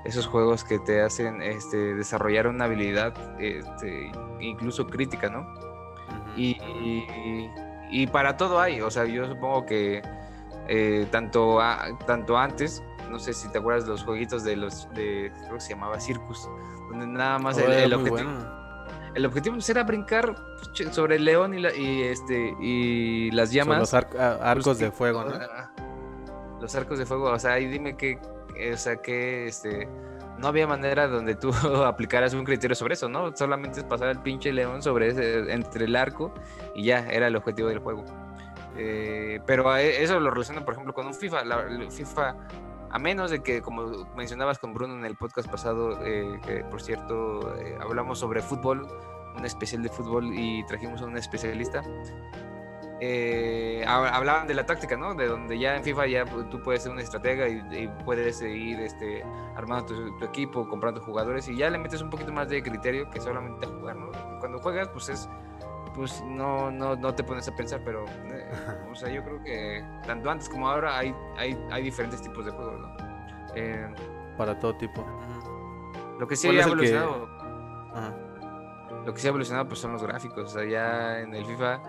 [0.05, 5.47] esos juegos que te hacen este, desarrollar una habilidad, este, incluso crítica, ¿no?
[6.37, 6.57] y,
[7.91, 10.03] y, para todo hay, o sea, yo supongo que
[10.69, 11.59] eh, tanto,
[12.07, 15.61] tanto antes no sé si te acuerdas de los jueguitos de los de creo que
[15.61, 16.49] se llamaba Circus,
[16.91, 18.21] donde nada más el, objetivo
[19.15, 20.35] el objetivo pues, era brincar
[20.91, 23.81] sobre el león y, y este, y las llamas.
[23.81, 25.33] los arcos de fuego, ¿no?
[26.61, 28.19] Los arcos de fuego, o sea, y dime que,
[28.73, 29.89] o sea, que, este,
[30.39, 31.53] no había manera donde tú
[31.85, 33.35] aplicaras un criterio sobre eso, ¿no?
[33.37, 36.33] Solamente es pasar el pinche león sobre ese, entre el arco
[36.75, 38.05] y ya, era el objetivo del juego.
[38.77, 41.45] Eh, pero eso lo relaciono, por ejemplo, con un FIFA.
[41.45, 42.37] La, FIFA,
[42.91, 46.81] a menos de que, como mencionabas con Bruno en el podcast pasado, eh, que por
[46.81, 48.87] cierto eh, hablamos sobre fútbol,
[49.37, 51.83] un especial de fútbol y trajimos a un especialista.
[53.87, 55.15] hablaban de la táctica, ¿no?
[55.15, 59.23] De donde ya en FIFA ya tú puedes ser un estratega y, puedes ir este,
[59.55, 63.09] armando tu, tu, equipo, comprando jugadores y ya le metes un poquito más de criterio
[63.11, 64.11] que solamente a jugar, ¿no?
[64.41, 65.29] Cuando juegas, pues es
[65.99, 68.49] pues no, no, no te pones a pensar, pero eh,
[68.91, 72.53] o sea, yo creo que tanto antes como ahora hay, hay, hay diferentes tipos de
[72.53, 72.97] juegos, ¿no?
[73.57, 73.93] Eh,
[74.37, 75.05] Para todo tipo.
[76.19, 77.29] Lo que sí ha evolucionado.
[79.05, 80.45] Lo que sí ha evolucionado pues son los gráficos.
[80.45, 81.83] O sea, ya en el FIFA.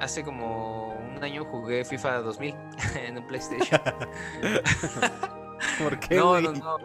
[0.00, 2.54] hace como un año jugué FIFA 2000
[3.06, 3.80] en un PlayStation.
[5.82, 6.16] ¿Por qué?
[6.16, 6.76] No, no, no.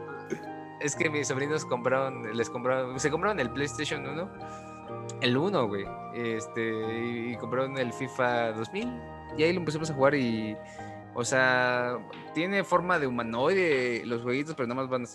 [0.79, 4.29] Es que mis sobrinos compraron, les compraron, se compraron el PlayStation 1
[5.21, 5.85] el 1, güey.
[6.13, 9.01] Este, y compraron el FIFA 2000.
[9.37, 10.57] Y ahí lo empezamos a jugar y.
[11.15, 11.97] O sea,
[12.33, 15.05] tiene forma de humanoide los jueguitos, pero nada más van.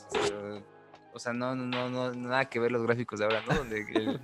[1.13, 3.55] O sea, no, no, no, nada que ver los gráficos de ahora, ¿no?
[3.57, 4.21] Donde el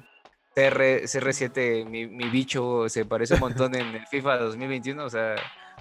[0.55, 5.05] CR7, mi, mi bicho, se parece un montón en el FIFA 2021.
[5.05, 5.35] O sea,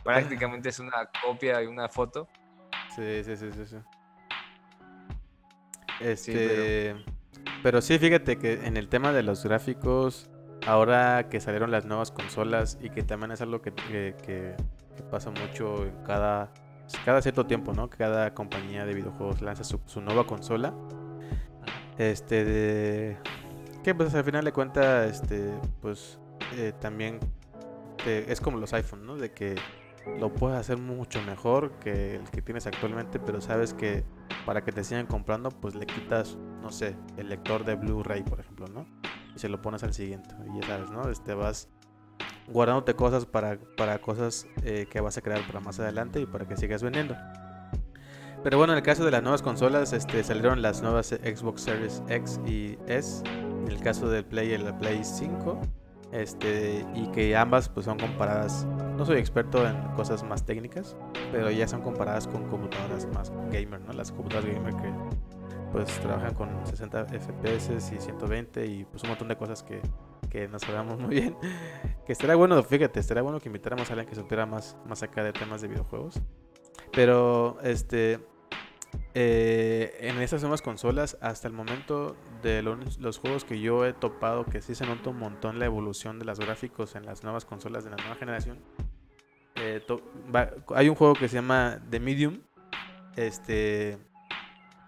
[0.03, 2.27] prácticamente es una copia y una foto.
[2.95, 3.65] Sí, sí, sí, sí.
[3.65, 3.77] sí.
[5.99, 6.95] Este.
[6.95, 7.12] Pero
[7.81, 10.29] sí, fíjate que en el tema de los gráficos,
[10.65, 14.55] ahora que salieron las nuevas consolas y que también es algo que,
[15.09, 16.51] pasa mucho en cada,
[17.05, 17.89] cada cierto tiempo, ¿no?
[17.89, 20.73] Cada compañía de videojuegos lanza su, nueva consola.
[21.97, 23.17] Este, de,
[23.83, 26.19] que pues al final de cuentas, este, pues
[26.55, 27.19] eh, también
[28.05, 29.15] es como los iPhones, ¿no?
[29.15, 29.55] De que
[30.19, 34.03] lo puedes hacer mucho mejor que el que tienes actualmente, pero sabes que
[34.45, 38.39] para que te sigan comprando, pues le quitas, no sé, el lector de Blu-ray, por
[38.39, 38.85] ejemplo, ¿no?
[39.35, 40.35] Y se lo pones al siguiente.
[40.53, 41.09] Y ya sabes, ¿no?
[41.09, 41.69] Este vas
[42.47, 46.47] guardándote cosas para, para cosas eh, que vas a crear para más adelante y para
[46.47, 47.15] que sigas vendiendo.
[48.43, 52.03] Pero bueno, en el caso de las nuevas consolas, este, salieron las nuevas Xbox Series
[52.09, 53.23] X y S.
[53.25, 55.61] En el caso del Play el Play 5
[56.13, 60.95] este, y que ambas pues son comparadas, no soy experto en cosas más técnicas,
[61.31, 63.93] pero ya son comparadas con computadoras más gamer, ¿no?
[63.93, 64.91] Las computadoras gamer que
[65.71, 69.81] pues trabajan con 60 FPS y 120 y pues un montón de cosas que,
[70.29, 71.35] que nos sabemos muy bien.
[72.05, 75.23] Que estaría bueno, fíjate, estaría bueno que invitáramos a alguien que supiera más, más acá
[75.23, 76.21] de temas de videojuegos.
[76.91, 78.19] Pero este
[79.15, 84.45] eh, en esas nuevas consolas, hasta el momento de los, juegos que yo he topado,
[84.45, 87.83] que sí se nota un montón la evolución de los gráficos en las nuevas consolas
[87.83, 88.59] de la nueva generación.
[89.55, 89.85] Eh,
[90.73, 92.41] hay un juego que se llama The Medium.
[93.15, 93.99] Este.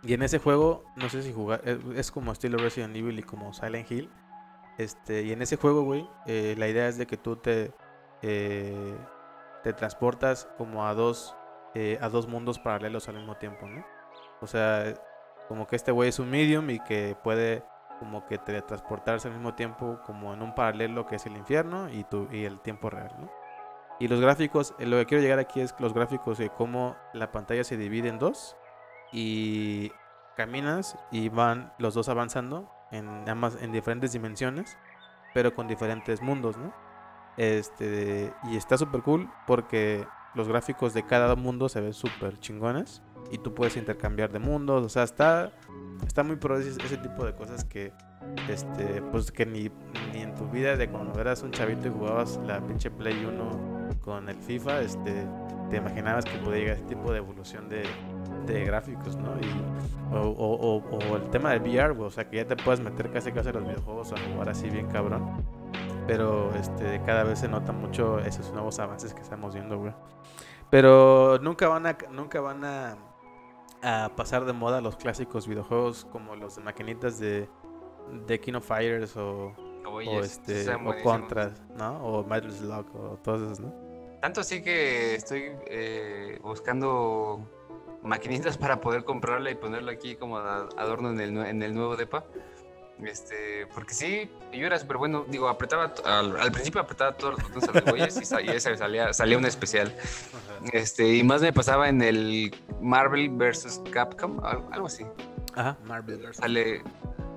[0.02, 1.62] Y en ese juego, no sé si jugar.
[1.96, 4.10] Es, como estilo Resident Evil y como Silent Hill.
[4.80, 7.72] Este, y en ese juego, güey, eh, la idea es de que tú te.
[8.22, 11.36] te transportas como a dos.
[12.02, 13.95] a dos mundos paralelos al mismo tiempo, ¿no?
[14.42, 14.94] O sea,
[15.48, 17.64] como que este güey es un medium y que puede
[18.00, 22.04] como que teletransportarse al mismo tiempo como en un paralelo que es el infierno y,
[22.04, 23.32] tu, y el tiempo real, ¿no?
[24.00, 27.32] Y los gráficos, eh, lo que quiero llegar aquí es los gráficos de cómo la
[27.32, 28.58] pantalla se divide en dos
[29.14, 29.92] y
[30.36, 34.78] caminas y van los dos avanzando en ambas en diferentes dimensiones,
[35.34, 36.74] pero con diferentes mundos, ¿no?
[37.38, 40.06] Este, y está súper cool porque
[40.36, 44.86] los gráficos de cada mundo se ven súper chingones y tú puedes intercambiar de mundos,
[44.86, 45.52] o sea, está
[46.06, 47.92] está muy pro ese, tipo de cosas que
[48.50, 49.72] este pues que ni,
[50.14, 54.00] ni en tu vida de cuando eras un chavito y jugabas la pinche Play 1
[54.02, 55.28] con el FIFA, este
[55.70, 57.84] te imaginabas que podía llegar ese tipo de evolución de,
[58.46, 59.36] de gráficos, ¿no?
[59.42, 63.12] Y, o, o, o, el tema del VR, o sea, que ya te puedes meter
[63.12, 65.44] casi casi a los videojuegos a jugar así bien cabrón.
[66.08, 69.94] Pero este cada vez se nota mucho esos nuevos avances que estamos viendo, güey.
[70.70, 72.98] Pero nunca van a nunca van a
[73.86, 77.48] a pasar de moda los clásicos videojuegos como los de maquinitas de,
[78.26, 79.54] de King of Fighters o,
[79.86, 82.04] o, este, o Contras, ¿no?
[82.04, 83.72] O Metal Slug o todos esos, ¿no?
[84.22, 87.48] Tanto así que estoy eh, buscando
[88.02, 92.26] maquinitas para poder comprarla y ponerla aquí como adorno en el, en el nuevo depa.
[93.04, 95.26] Este, porque sí, yo era súper bueno.
[95.28, 99.46] Digo, apretaba, al, principio apretaba todos los botones a los güeyes y, salía, salía un
[99.46, 99.94] especial.
[100.72, 103.82] Este, y más me pasaba en el Marvel vs.
[103.92, 105.06] Capcom, algo, así.
[105.56, 106.38] Ajá, Marvel vs.
[106.38, 106.82] Sale,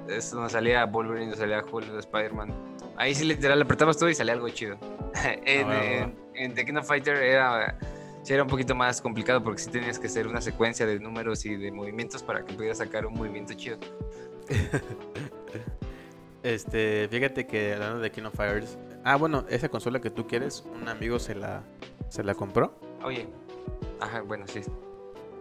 [0.08, 2.54] es donde salía Wolverine, salía Hulk, Spider-Man.
[2.96, 4.78] Ahí sí literal apretabas todo y salía algo chido.
[5.44, 7.76] en, Ah, en- en The King of Fighter era,
[8.22, 11.44] sí era un poquito más complicado porque sí tenías que hacer una secuencia de números
[11.44, 13.78] y de movimientos para que pudieras sacar un movimiento chido.
[16.42, 18.78] Este, fíjate que hablando de King of Fighters.
[19.04, 21.62] Ah, bueno, esa consola que tú quieres, un amigo se la,
[22.08, 22.74] se la compró.
[23.04, 23.26] Oye,
[24.00, 24.60] ajá, bueno, sí.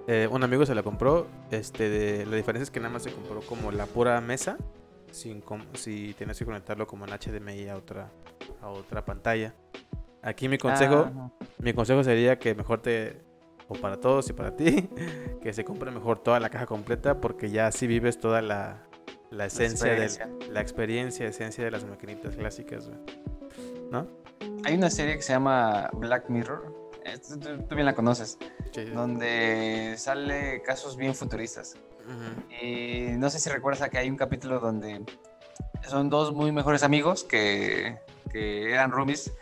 [0.08, 1.28] Eh, un amigo se la compró.
[1.52, 4.58] Este, de- la diferencia es que nada más se compró como la pura mesa.
[5.12, 8.10] Sin com- si tienes que conectarlo como en HDMI a otra,
[8.62, 9.54] a otra pantalla.
[10.22, 11.30] Aquí mi consejo, Ah,
[11.60, 13.22] mi consejo sería que mejor te,
[13.70, 14.90] o para todos y para ti,
[15.42, 18.87] que se compre mejor toda la caja completa porque ya así vives toda la,
[19.32, 20.52] la esencia de experiencia.
[20.54, 23.00] la experiencia, esencia de las maquinitas clásicas, güey.
[23.92, 24.08] ¿no?
[24.66, 26.76] Hay una serie que se llama Black Mirror.
[27.28, 28.38] Tú, tú- bien la conoces.
[28.74, 28.86] Sí.
[28.86, 31.76] Donde sale casos bien futuristas.
[32.06, 32.64] Ujú.
[32.66, 35.04] Y no sé si recuerdas que hay un capítulo donde
[35.88, 37.98] son dos muy mejores amigos que,
[38.32, 39.34] que eran roomies.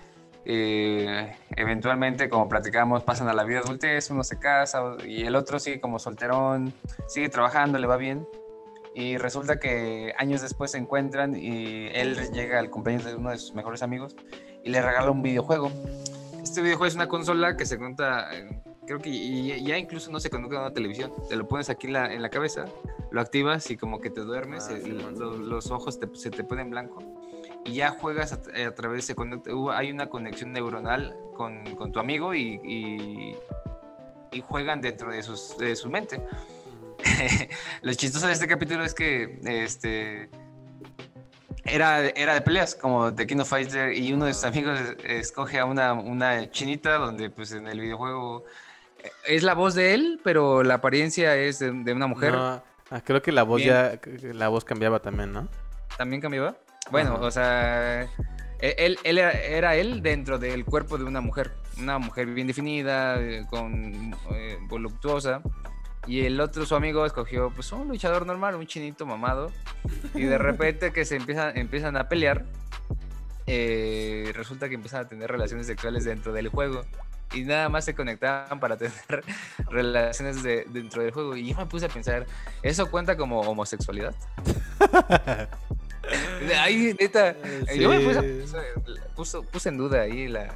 [0.48, 5.58] eh, eventualmente, como platicamos, pasan a la vida adultez, uno se casa y el otro
[5.58, 6.72] sigue como solterón,
[7.08, 8.28] sigue trabajando, le va bien.
[8.98, 13.38] Y resulta que años después se encuentran y él llega al cumpleaños de uno de
[13.38, 14.16] sus mejores amigos
[14.64, 15.70] y le regala un videojuego.
[16.42, 20.20] Este videojuego es una consola que se conecta, eh, creo que y- ya incluso no
[20.22, 21.12] se conecta a una televisión.
[21.28, 22.66] Te lo pones aquí en la, en la cabeza,
[23.12, 26.32] lo activas y como que te duermes, Ah, eh, sí, lo- los ojos te- se
[26.32, 27.04] te ponen blanco
[27.66, 32.00] y ya juegas a, a través, se conecta, hay una conexión neuronal con, con tu
[32.00, 33.36] amigo y, y,
[34.32, 36.22] y juegan dentro de, sus, de su mente.
[37.82, 40.30] Lo chistoso de este capítulo es que este
[41.66, 45.60] era, era de peleas, como The King of Fighter, y uno de sus amigos escoge
[45.60, 48.46] a una, una chinita donde pues en el videojuego
[49.04, 52.34] eh, es la voz de él, pero la apariencia es de, de una mujer.
[52.34, 53.74] No, ah, creo que la voz Bien.
[53.74, 54.00] ya,
[54.34, 55.48] la voz cambiaba también, ¿no?
[55.98, 56.56] ¿También cambiaba?
[56.92, 61.52] Bueno, o sea, e- él, él era, era él dentro del cuerpo de una mujer,
[61.80, 65.42] una mujer bien definida, eh, con eh, voluptuosa.
[66.08, 69.52] Y el otro, su amigo, escogió pues un luchador normal, un chinito mamado.
[70.14, 72.46] Y de repente que se empiezan, empiezan a pelear,
[73.48, 76.84] eh, resulta que empiezan a tener relaciones sexuales dentro del juego.
[77.34, 78.94] Y nada más se conectaban para tener
[79.70, 81.36] relaciones de- dentro del juego.
[81.36, 82.26] Y yo me puse a pensar,
[82.62, 84.14] ¿eso cuenta como homosexualidad?
[86.62, 88.54] Ahí, neta, eh, yo me puse, Sí.
[89.16, 90.54] puso- puse en duda ahí la...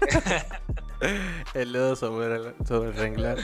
[1.54, 3.36] El dedo sobre el, sobre el renglón.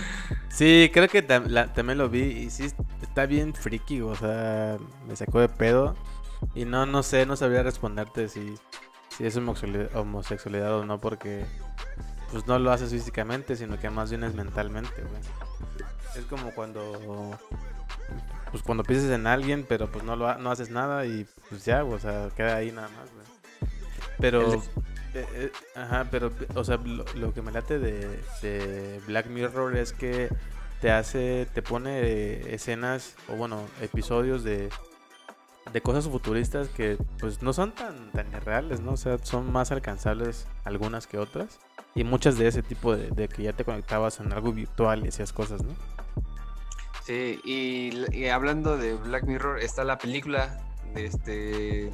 [0.48, 2.70] Sí, creo que tam- también lo vi y sí
[3.02, 5.96] está bien friki, o sea, me sacó de pedo.
[6.54, 8.54] Y no, no sé, no sabría responderte si,
[9.16, 11.44] si es homosexualidad, o no, porque
[12.30, 15.20] pues no lo haces físicamente, sino que más bien es mentalmente, güey.
[16.16, 17.38] Es como cuando
[18.50, 21.64] pues cuando piensas en alguien, pero pues no lo ha- no haces nada y pues
[21.64, 23.26] ya, o sea, queda ahí nada más, güey.
[24.18, 24.62] Pero
[25.14, 26.78] eh, eh, ajá, pero o sea,
[27.14, 30.28] lo, que me late de, de Black Mirror es que
[30.80, 34.70] te hace te pone escenas o bueno, episodios de
[35.72, 38.92] de cosas futuristas que pues no son tan tan irreales, ¿no?
[38.92, 41.58] O sea, son más alcanzables algunas que otras
[41.94, 45.08] y muchas de ese tipo de, de que ya te conectabas en algo virtual y
[45.08, 45.74] hacías cosas, ¿no?
[47.04, 50.60] Sí, y hablando de Black Mirror, está la película
[50.94, 51.90] de este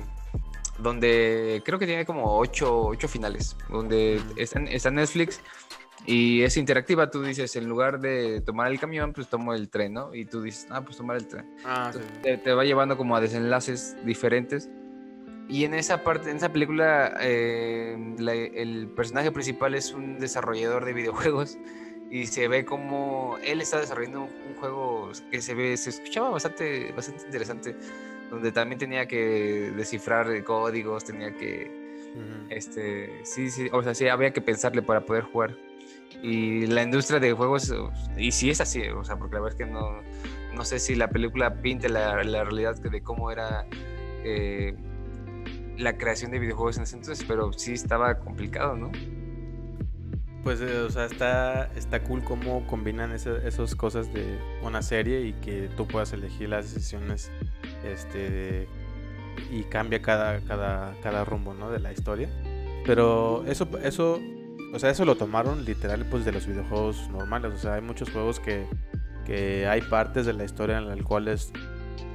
[0.78, 5.40] donde creo que tiene como ocho, ocho finales, donde está, está Netflix
[6.06, 7.10] y es interactiva.
[7.10, 10.14] Tú dices, en lugar de tomar el camión, pues tomo el tren, ¿no?
[10.14, 11.46] Y tú dices, ah, pues tomar el tren.
[11.64, 14.68] Ah, Entonces, te, te va llevando como a desenlaces diferentes.
[15.48, 20.84] Y en esa parte, en esa película, eh, la- el personaje principal es un desarrollador
[20.86, 21.58] de videojuegos
[22.10, 26.30] y se ve como él está desarrollando un, un juego que se ve, se escuchaba
[26.30, 27.76] bastante, bastante interesante,
[28.34, 31.70] donde también tenía que descifrar códigos, tenía que,
[32.50, 35.56] este, sí, sí, o sea, sí, había que pensarle para poder jugar.
[36.22, 37.72] Y la industria de juegos,
[38.16, 40.00] y sí es así, o sea, porque la verdad es que no,
[40.54, 43.66] no sé si la película pinte la, la realidad de cómo era
[44.24, 44.74] eh,
[45.76, 48.92] la creación de videojuegos en ese entonces, pero sí estaba complicado, ¿no?
[50.44, 55.32] Pues, eh, o sea, está, está cool cómo combinan esas cosas de una serie y
[55.32, 57.30] que tú puedas elegir las decisiones
[57.82, 58.68] este,
[59.50, 61.70] y cambia cada, cada, cada rumbo, ¿no?
[61.70, 62.28] De la historia.
[62.84, 64.20] Pero eso, eso,
[64.74, 67.54] o sea, eso lo tomaron literal pues de los videojuegos normales.
[67.54, 68.66] O sea, hay muchos juegos que,
[69.24, 71.52] que hay partes de la historia en las cuales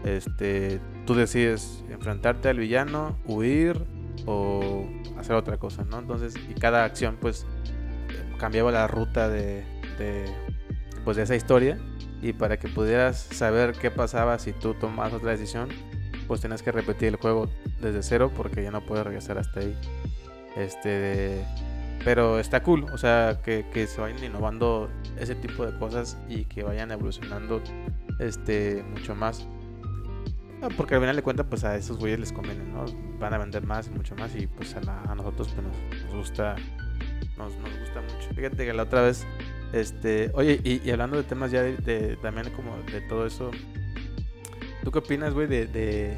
[0.06, 3.84] este, tú decides enfrentarte al villano, huir
[4.28, 5.98] o hacer otra cosa, ¿no?
[5.98, 7.48] Entonces, y cada acción pues
[8.40, 9.64] cambiaba la ruta de,
[10.00, 10.26] de,
[11.06, 11.78] pues de esa historia
[12.22, 15.70] y para que pudieras saber qué pasaba si tú tomabas otra decisión
[16.28, 17.48] pues tienes que repetir el juego
[17.82, 19.76] desde cero porque ya no puedes regresar hasta ahí.
[20.56, 21.44] Este,
[22.04, 26.46] pero está cool, o sea, que, que se vayan innovando ese tipo de cosas y
[26.46, 27.62] que vayan evolucionando
[28.20, 29.48] este mucho más.
[30.62, 32.86] Ah, Porque al final de cuentas, pues a esos güeyes les conviene, ¿no?
[33.20, 36.04] Van a vender más y mucho más y pues a, la- a nosotros pues nos,
[36.06, 36.56] nos gusta,
[37.40, 38.30] nos, nos gusta mucho.
[38.36, 39.26] Fíjate que la otra vez,
[39.74, 43.50] este, oye, y, y hablando de temas ya de, de- también como de todo eso,
[44.84, 46.16] ¿tú qué opinas, güey, de, de,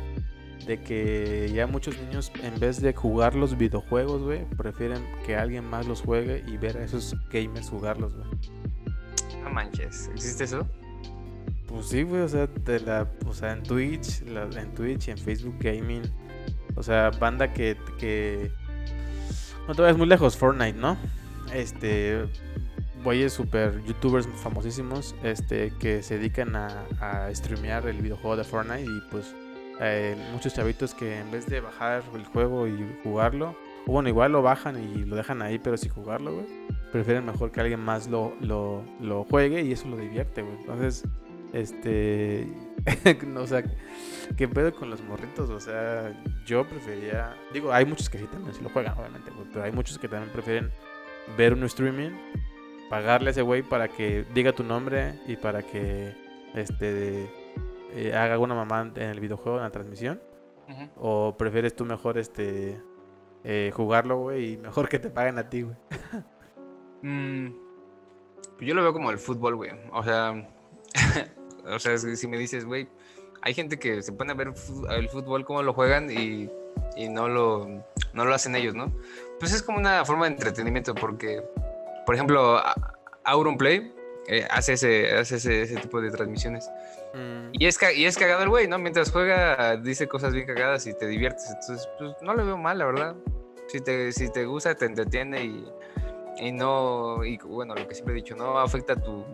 [0.67, 5.63] de que ya muchos niños en vez de jugar los videojuegos, güey, prefieren que alguien
[5.69, 8.27] más los juegue y ver a esos gamers jugarlos, güey?
[9.43, 10.67] No manches, ¿existe eso?
[11.67, 15.11] Pues sí, güey, o sea, de la, o sea, en Twitch, la- en Twitch y
[15.11, 16.01] en Facebook Gaming,
[16.75, 18.51] o sea, banda que, que
[19.67, 20.97] no te vayas muy lejos, Fortnite, ¿no?
[21.53, 22.25] Este,
[23.03, 28.83] güeyes super youtubers famosísimos, este, que se dedican a, a streamear el videojuego de Fortnite
[28.83, 29.35] y pues
[29.79, 33.55] eh, muchos chavitos que en vez de bajar el juego y jugarlo,
[33.87, 36.45] bueno, igual lo bajan y lo dejan ahí, pero sin jugarlo, güey,
[36.91, 40.55] prefieren mejor que alguien más lo, lo, lo juegue y eso lo divierte, güey.
[40.59, 41.03] Entonces,
[41.53, 42.47] este,
[43.37, 43.63] o sea,
[44.37, 45.49] ¿qué pedo con los morritos?
[45.49, 46.13] O sea,
[46.45, 49.97] yo prefería, digo, hay muchos que sí también sí lo juegan, obviamente, pero hay muchos
[49.99, 50.71] que también prefieren
[51.37, 52.11] ver un streaming,
[52.89, 56.15] pagarle a ese güey para que diga tu nombre y para que,
[56.55, 57.29] este,
[57.93, 60.21] eh, haga alguna mamá en el videojuego, en la transmisión.
[60.95, 62.81] ¿O prefieres tú mejor, este,
[63.43, 65.75] eh, jugarlo, güey, y mejor que te paguen a ti, güey?
[67.03, 67.55] Mm,
[68.59, 69.71] yo lo veo como el fútbol, güey.
[69.91, 70.35] O sea,
[71.65, 72.87] o sea, si me dices, güey,
[73.41, 74.53] hay gente que se pone a ver
[74.91, 76.49] el fútbol, cómo lo juegan y,
[76.95, 77.67] y no, lo,
[78.13, 78.91] no lo hacen ellos, ¿no?
[79.39, 81.43] Pues es como una forma de entretenimiento porque,
[82.05, 82.75] por ejemplo, A-
[83.23, 83.93] Auronplay
[84.27, 86.69] eh, hace, ese, hace ese, ese tipo de transmisiones.
[87.15, 88.77] Mm, Y es, y es cagado el güey, ¿no?
[88.77, 91.47] Mientras juega, dice cosas bien cagadas y te diviertes.
[91.49, 93.15] Entonces, pues no lo veo mal, la verdad.
[93.67, 95.65] Si te, si te gusta, te entretiene y,
[96.39, 99.25] y no, y bueno, lo que siempre he dicho, no afecta tu,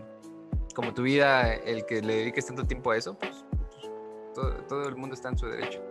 [0.77, 3.91] como tu vida, el que le dediques tanto tiempo a eso, pues, pues,
[4.35, 5.81] todo, todo el mundo está en su derecho.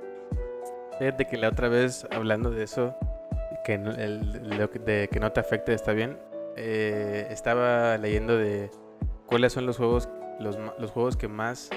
[1.01, 2.95] Fíjate que la otra vez, hablando de eso,
[3.65, 6.17] que no, el- lo que- de que no te afecte está bien,
[6.55, 8.71] eh, estaba leyendo de
[9.27, 10.09] cuáles son los juegos,
[10.39, 11.69] los juegos que más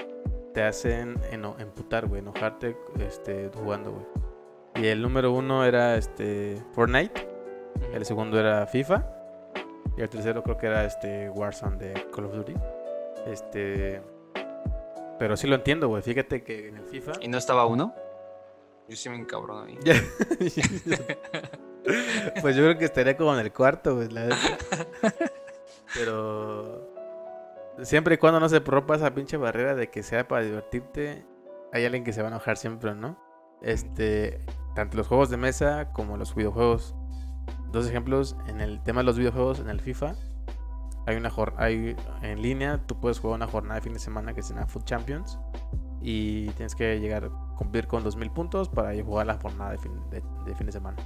[0.54, 4.06] te hacen eno- emputar, güey, enojarte este, jugando, güey.
[4.76, 7.28] Y el número uno era este Fortnite,
[7.92, 9.04] el segundo era FIFA,
[9.96, 12.54] y el tercero creo que era este Warzone de Call of Duty.
[13.26, 14.02] Este,
[15.18, 16.02] pero sí lo entiendo, güey.
[16.02, 17.94] Fíjate que en el FIFA ¿Y no estaba uno?
[18.88, 19.78] Yo sí me encabrono ahí.
[22.42, 24.28] Pues yo creo que estaría como en el cuarto, güey, la.
[25.94, 26.94] Pero
[27.82, 31.24] siempre y cuando no se rompa esa pinche barrera de que sea para divertirte,
[31.72, 33.18] hay alguien que se va a enojar siempre, ¿no?
[33.62, 34.40] Este,
[34.74, 36.94] tanto los juegos de mesa como los videojuegos.
[37.72, 40.14] Dos ejemplos, en el tema de los videojuegos, en el FIFA,
[41.06, 44.42] hay una hay en línea, tú puedes jugar una jornada de fin de semana que
[44.42, 45.38] se llama Foot Champions
[46.00, 50.54] y tienes que llegar cumplir con 2000 puntos para jugar la jornada de fin de,
[50.54, 50.96] fin de semana.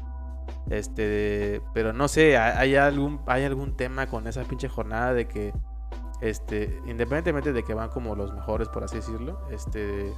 [0.71, 5.53] Este, pero no sé, ¿hay algún hay algún tema con esa pinche jornada de que
[6.21, 10.13] este, independientemente de que van como los mejores por así decirlo, este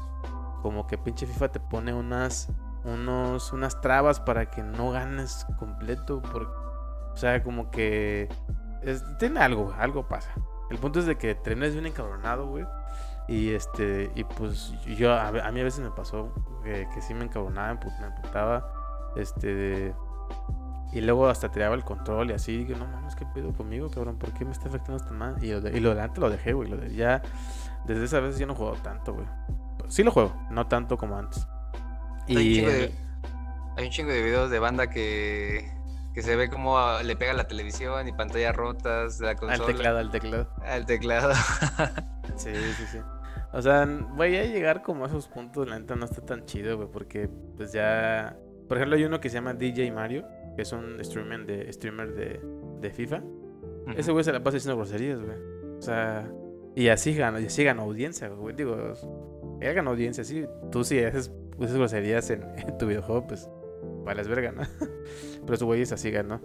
[0.62, 2.48] como que pinche FIFA te pone unas
[2.84, 6.66] unos unas trabas para que no ganes completo por
[7.16, 8.28] o sea, como que
[8.90, 10.30] es- tiene algo, algo pasa.
[10.70, 12.64] El punto es de que terminas bien encabronado, güey.
[13.28, 16.32] Y este, y pues yo, a, mí a veces me pasó
[16.62, 18.72] que, que sí me encabronaba, me emputaba.
[19.16, 19.94] Este,
[20.92, 22.64] y luego hasta tiraba el control y así.
[22.64, 24.16] Digo, no mames, ¿qué pedo conmigo, cabrón?
[24.18, 25.42] ¿Por qué me está afectando esta mal?
[25.42, 25.94] Y lo, de, y lo
[26.30, 26.68] dejé, güey.
[26.68, 27.22] Lo de ya,
[27.84, 29.26] desde esa vez ya no juego tanto, güey.
[29.88, 31.46] Sí lo juego, no tanto como antes.
[32.28, 32.92] Hay Y de-
[33.76, 35.70] Hay un chingo de videos de banda que,
[36.16, 39.62] que se ve como ah, le pega la televisión y pantallas rotas, la consola.
[39.62, 40.48] al teclado, al teclado.
[40.64, 41.34] Al teclado.
[42.36, 42.98] Sí, sí, sí.
[43.52, 46.76] O sea, voy a llegar como a esos puntos, la neta no está tan chido,
[46.76, 48.36] güey, porque pues ya...
[48.66, 50.26] Por ejemplo, hay uno que se llama DJ Mario,
[50.56, 52.40] que es un streamer de, streamer de,
[52.80, 53.22] de FIFA.
[53.96, 55.36] Ese güey se la pasa diciendo groserías, güey.
[55.78, 56.30] O sea,
[56.74, 58.56] y así gana, y así gana audiencia, güey.
[58.56, 58.76] Digo,
[59.60, 60.46] él gana audiencia, sí.
[60.72, 61.30] Tú si haces,
[61.60, 63.48] haces groserías en, en tu videojuego, pues
[64.06, 64.62] vales verga, ¿no?
[65.42, 66.40] Pero ese güey es así ganó.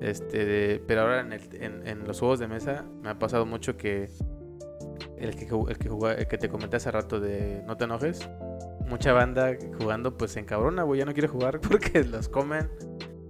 [0.00, 3.76] Este, pero ahora en, el- en, en los juegos de mesa me ha pasado mucho
[3.76, 4.10] que
[5.16, 8.28] el que, el que, juga- el que te comenté hace rato de no te enojes,
[8.88, 12.68] mucha banda jugando pues se encabrona, güey, ya no quiere jugar porque los comen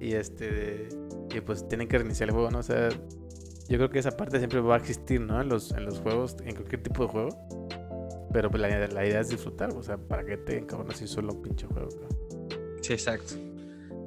[0.01, 0.89] y este
[1.35, 2.59] y pues tienen que reiniciar el juego, ¿no?
[2.61, 2.89] O sea,
[3.69, 5.41] yo creo que esa parte siempre va a existir, ¿no?
[5.41, 7.29] En los, en los juegos, en cualquier tipo de juego.
[8.33, 11.43] Pero pues, la, idea es disfrutar, o sea, ¿para qué te encabronas si solo un
[11.43, 11.89] pinche juego?
[12.83, 13.35] Sí, exacto.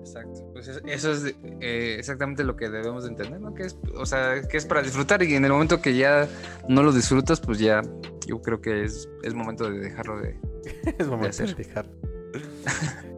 [0.07, 0.49] Exacto.
[0.53, 3.53] Pues eso es eh, exactamente lo que debemos de entender, ¿no?
[3.53, 6.27] Que es, o sea, que es para disfrutar y en el momento que ya
[6.69, 7.81] no lo disfrutas, pues ya
[8.25, 10.39] yo creo que es, es momento de dejarlo de,
[10.97, 11.91] es momento de, dejarlo.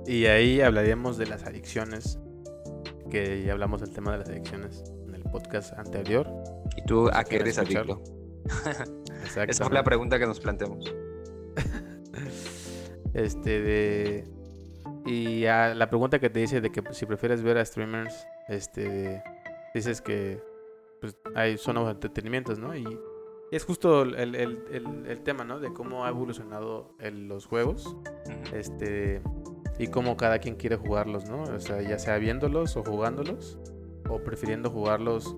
[0.07, 2.19] y ahí hablaríamos de las adicciones,
[3.11, 6.27] que ya hablamos del tema de las adicciones en el podcast anterior.
[6.75, 8.01] ¿Y tú a qué eres adicto?
[9.47, 10.91] Esa fue la pregunta que nos planteamos.
[13.13, 14.38] este de
[15.09, 19.23] y la pregunta que te dice de que si prefieres ver a streamers, este
[19.73, 20.39] dices que
[21.01, 22.75] pues hay son entretenimientos, ¿no?
[22.75, 22.85] Y,
[23.51, 24.61] es justo el, el,
[25.07, 25.59] el, tema, ¿no?
[25.59, 27.95] De cómo ha evolucionado los juegos,
[28.53, 29.23] este
[29.79, 31.41] y cómo cada quien quiere jugarlos, ¿no?
[31.41, 33.57] O sea, ya sea viéndolos o jugándolos,
[34.07, 35.35] o prefiriendo jugarlos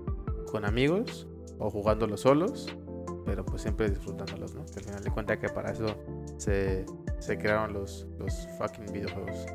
[0.51, 1.25] con amigos
[1.57, 2.75] o jugándolos solos
[3.25, 4.65] pero pues siempre disfrutándolos, ¿no?
[4.65, 5.95] Que al final de cuentas que para eso
[6.37, 6.85] se,
[7.21, 9.45] se crearon los, los fucking videojuegos.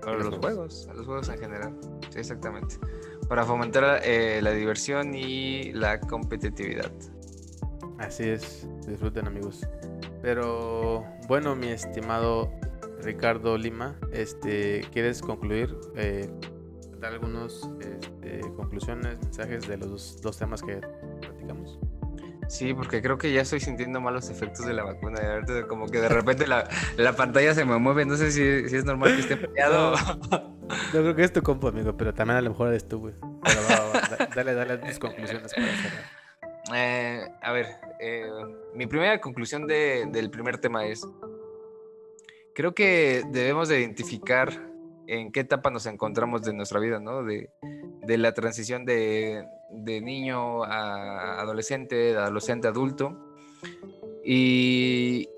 [0.00, 1.76] Para los, juegos, los juegos en general.
[2.10, 2.76] Sí, exactamente.
[3.28, 6.90] Para fomentar eh, la diversión y la competitividad.
[7.98, 9.66] Así es, disfruten amigos.
[10.22, 12.50] Pero bueno, mi estimado
[13.02, 15.76] Ricardo Lima, este, ¿quieres concluir?
[15.96, 16.30] Eh,
[17.00, 20.80] dar algunas este, conclusiones, mensajes de los dos temas que
[21.20, 21.78] platicamos.
[22.48, 25.20] Sí, porque creo que ya estoy sintiendo malos efectos de la vacuna.
[25.68, 26.66] Como que de repente la,
[27.16, 28.04] pantalla se me mueve.
[28.04, 29.94] No sé si, es normal que esté peleado.
[30.92, 33.14] Yo creo que es tu compo, amigo, pero también a lo mejor eres tú, güey.
[34.34, 35.66] Dale, dale tus conclusiones para
[36.74, 37.66] eh, a ver,
[38.00, 38.28] eh,
[38.74, 41.06] mi primera conclusión del primer tema es,
[42.54, 44.48] creo que debemos de identificar
[45.06, 47.22] en qué etapa nos encontramos de nuestra vida, ¿no?
[47.22, 47.50] De,
[48.02, 53.16] de la transición de, de niño a adolescente, de adolescente a adulto.
[54.24, 55.28] Y,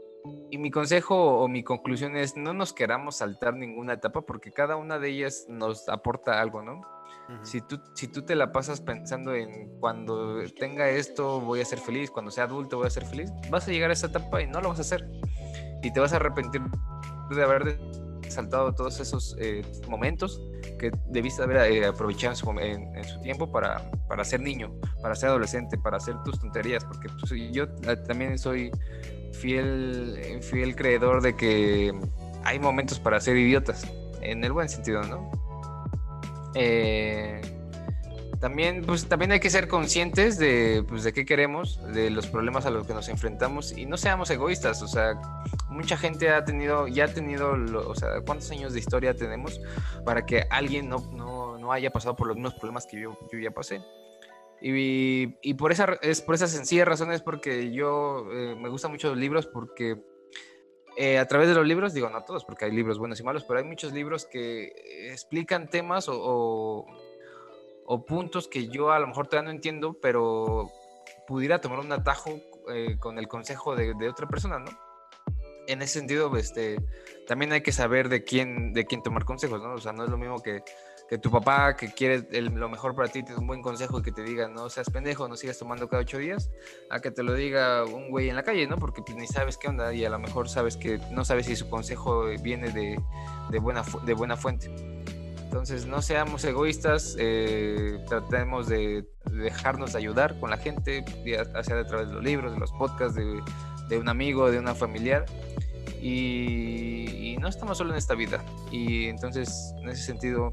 [0.51, 4.77] y, mi consejo o mi conclusión es no nos queramos saltar ninguna etapa porque cada
[4.77, 6.81] una de ellas nos aporta algo, ¿no?
[7.43, 11.79] si, tú, si tú te la pasas pensando en cuando tenga esto voy a ser
[11.79, 14.47] feliz, cuando sea adulto voy a ser feliz, vas a llegar a esa etapa y
[14.47, 15.09] no lo vas a hacer.
[15.83, 16.63] Y te vas a arrepentir
[17.31, 17.79] de haber
[18.29, 20.43] saltado todos esos eh, momentos
[20.79, 24.73] que debiste haber eh, aprovechado en su, tiempo para, para, ser niño,
[25.03, 28.71] para ser adolescente, para hacer tus tonterías, porque pues, yo eh, también soy
[29.33, 31.93] fiel, fiel creedor de que
[32.45, 33.87] hay momentos para ser idiotas,
[34.21, 35.31] en el buen sentido, ¿no?
[36.55, 37.41] Eh,
[38.41, 42.67] también, pues, también hay que ser conscientes de, pues, de qué queremos, de los problemas
[42.67, 44.81] a los que nos enfrentamos y no seamos egoístas.
[44.83, 45.21] O sea,
[45.69, 49.61] mucha gente ha tenido, ya ha tenido, o sea, ¿cuántos años de historia tenemos
[50.05, 53.39] para que alguien no, no, no haya pasado por los mismos problemas que yo, yo
[53.41, 53.83] ya pasé?
[54.61, 59.09] Y, y, por, esa, es por esas sencillas razones porque yo eh, me gustan mucho
[59.09, 60.03] los libros porque
[60.97, 63.45] eh, a través de los libros, digo no todos porque hay libros buenos y malos,
[63.45, 64.73] pero hay muchos libros que
[65.13, 66.85] explican temas o
[68.07, 70.71] puntos que yo a lo mejor todavía no entiendo, pero
[71.27, 72.39] pudiera tomar un atajo
[72.71, 74.71] eh, con el consejo de, otra persona, ¿no?
[75.67, 76.79] En ese sentido, este,
[77.27, 79.75] también hay que saber de quién, de quién tomar consejos, ¿no?
[79.75, 80.63] O sea, no es lo mismo que,
[81.09, 84.03] que tu papá que quiere lo mejor para ti, te da un buen consejo y
[84.03, 86.51] que te diga, no seas pendejo, no sigas tomando cada ocho días,
[86.91, 88.77] a que te lo diga un güey en la calle, ¿no?
[88.79, 91.57] Porque pues, ni sabes qué onda y a lo mejor sabes que no sabes si
[91.57, 93.01] su consejo viene de,
[93.51, 94.71] de buena, de buena fuente.
[95.59, 101.85] Entonces, no seamos egoístas, eh, tratemos de dejarnos ayudar con la gente, ya sea a
[101.85, 105.27] través de los libros, de los podcasts, de, un amigo, de una familiar.
[106.01, 108.41] Y, no estamos solo en esta vida.
[108.71, 110.53] Y entonces, en ese sentido,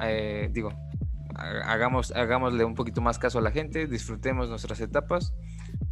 [0.00, 0.72] eh, digo,
[1.34, 5.34] hagamos, hagámosle un poquito más caso a la gente, disfrutemos nuestras etapas,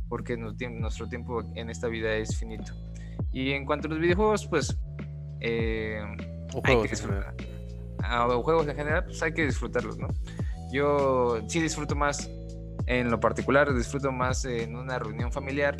[0.08, 2.72] porque nuestro tiempo en esta vida es finito.
[3.32, 4.78] Y en cuanto a los videojuegos, pues...
[5.40, 6.00] Eh,
[6.64, 7.34] hay que disfrutar
[8.02, 10.08] a juegos en general, pues hay que disfrutarlos, ¿no?
[10.72, 12.30] Yo sí disfruto más,
[12.86, 15.76] en lo particular, disfruto más en una reunión familiar,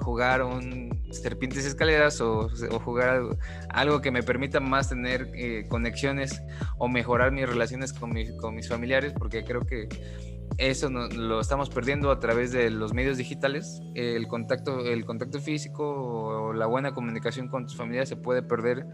[0.00, 2.48] jugar un serpientes escaleras o,
[2.84, 3.22] jugar
[3.68, 6.42] algo, que me permita más tener eh, conexiones
[6.78, 9.88] o mejorar mis relaciones con, con mis familiares, porque creo que
[10.58, 13.80] eso lo estamos perdiendo a través de los medios digitales.
[13.94, 18.86] El contacto, el contacto físico o la buena comunicación con tus familiares se puede perder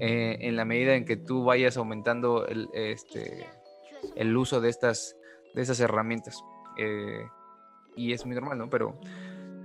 [0.00, 3.46] eh, en la medida en que tú vayas aumentando el, este,
[4.14, 5.16] el uso de estas,
[5.54, 6.42] de estas herramientas.
[6.78, 7.26] Eh,
[7.96, 8.68] y es muy normal, ¿no?
[8.68, 8.98] Pero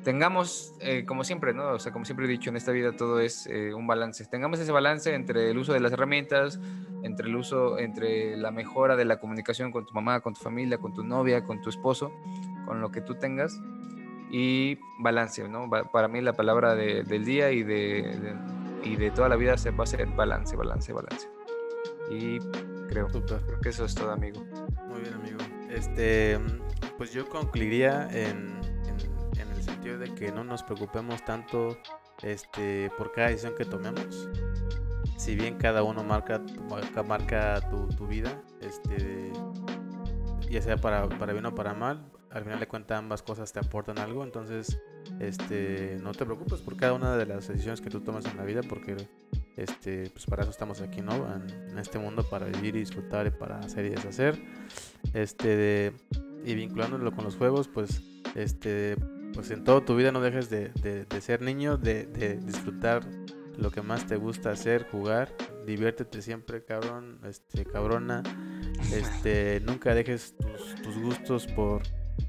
[0.04, 1.72] tengamos, eh, como siempre, ¿no?
[1.72, 4.26] O sea, como siempre he dicho, en esta vida todo es un balance.
[4.26, 6.60] Tengamos ese balance entre el uso de las herramientas,
[7.04, 10.78] entre el uso, entre la mejora de la comunicación con tu mamá, con tu familia,
[10.78, 12.12] con tu novia, con tu esposo,
[12.66, 13.60] con lo que tú tengas
[14.32, 15.70] y balance, ¿no?
[15.70, 18.36] Para mí la palabra del día y de,
[18.84, 21.30] y de toda la vida se va a ser balance, balance, balance.
[22.10, 22.40] Y
[22.90, 24.44] creo, creo que eso es todo, amigo.
[24.88, 25.38] Muy bien, amigo.
[25.70, 26.40] Este,
[26.98, 28.60] pues yo concluiría en,
[29.40, 31.78] en, el sentido de que no nos preocupemos tanto
[32.22, 34.30] este, por cada decisión que tomemos.
[35.18, 36.42] Si bien cada uno marca,
[37.08, 39.32] marca tu, tu vida, este,
[40.50, 43.60] ya sea para, para bien o para mal, al final de cuentas ambas cosas te
[43.60, 44.80] aportan algo, entonces
[45.20, 48.44] este, no te preocupes por cada una de las decisiones que tú tomas en la
[48.44, 48.96] vida, porque
[49.58, 51.14] este, pues para eso estamos aquí, ¿no?
[51.16, 54.42] En, este mundo para vivir y disfrutar y para hacer y deshacer.
[55.14, 55.94] Este,
[56.46, 58.02] y vinculándolo con los juegos, pues,
[58.36, 58.96] este,
[59.34, 63.04] pues en toda tu vida no dejes de, de, ser niño, de, de, disfrutar
[63.58, 65.34] lo que más te gusta hacer, jugar,
[65.66, 68.24] diviértete siempre, cabrón, este, cabrona,
[68.94, 71.82] este, nunca dejes tus, tus gustos por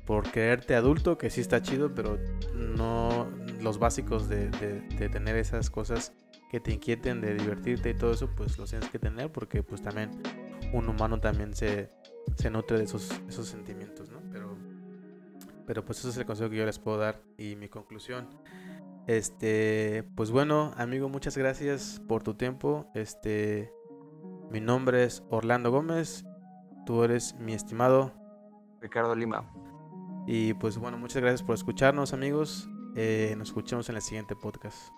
[0.07, 2.19] por creerte adulto, que sí está chido, pero
[2.55, 3.29] no
[3.61, 6.13] los básicos de, de, tener esas cosas
[6.51, 9.83] que te inquieten, de divertirte y todo eso, pues los tienes que tener porque pues
[9.83, 10.11] también
[10.73, 11.91] un humano también se,
[12.37, 14.21] se nutre de esos, esos sentimientos, ¿no?
[14.33, 14.57] Pero,
[15.67, 18.29] pero pues eso es el consejo que yo les puedo dar y mi conclusión.
[19.07, 22.91] Este, pues bueno, amigo, muchas gracias por tu tiempo.
[22.95, 23.73] Este,
[24.51, 26.25] mi nombre es Orlando Gómez.
[26.87, 28.13] Tú eres mi estimado
[28.81, 29.51] Ricardo Lima.
[30.27, 32.69] Y pues bueno, muchas gracias por escucharnos amigos.
[32.95, 34.93] Eh, nos escuchamos en el siguiente podcast.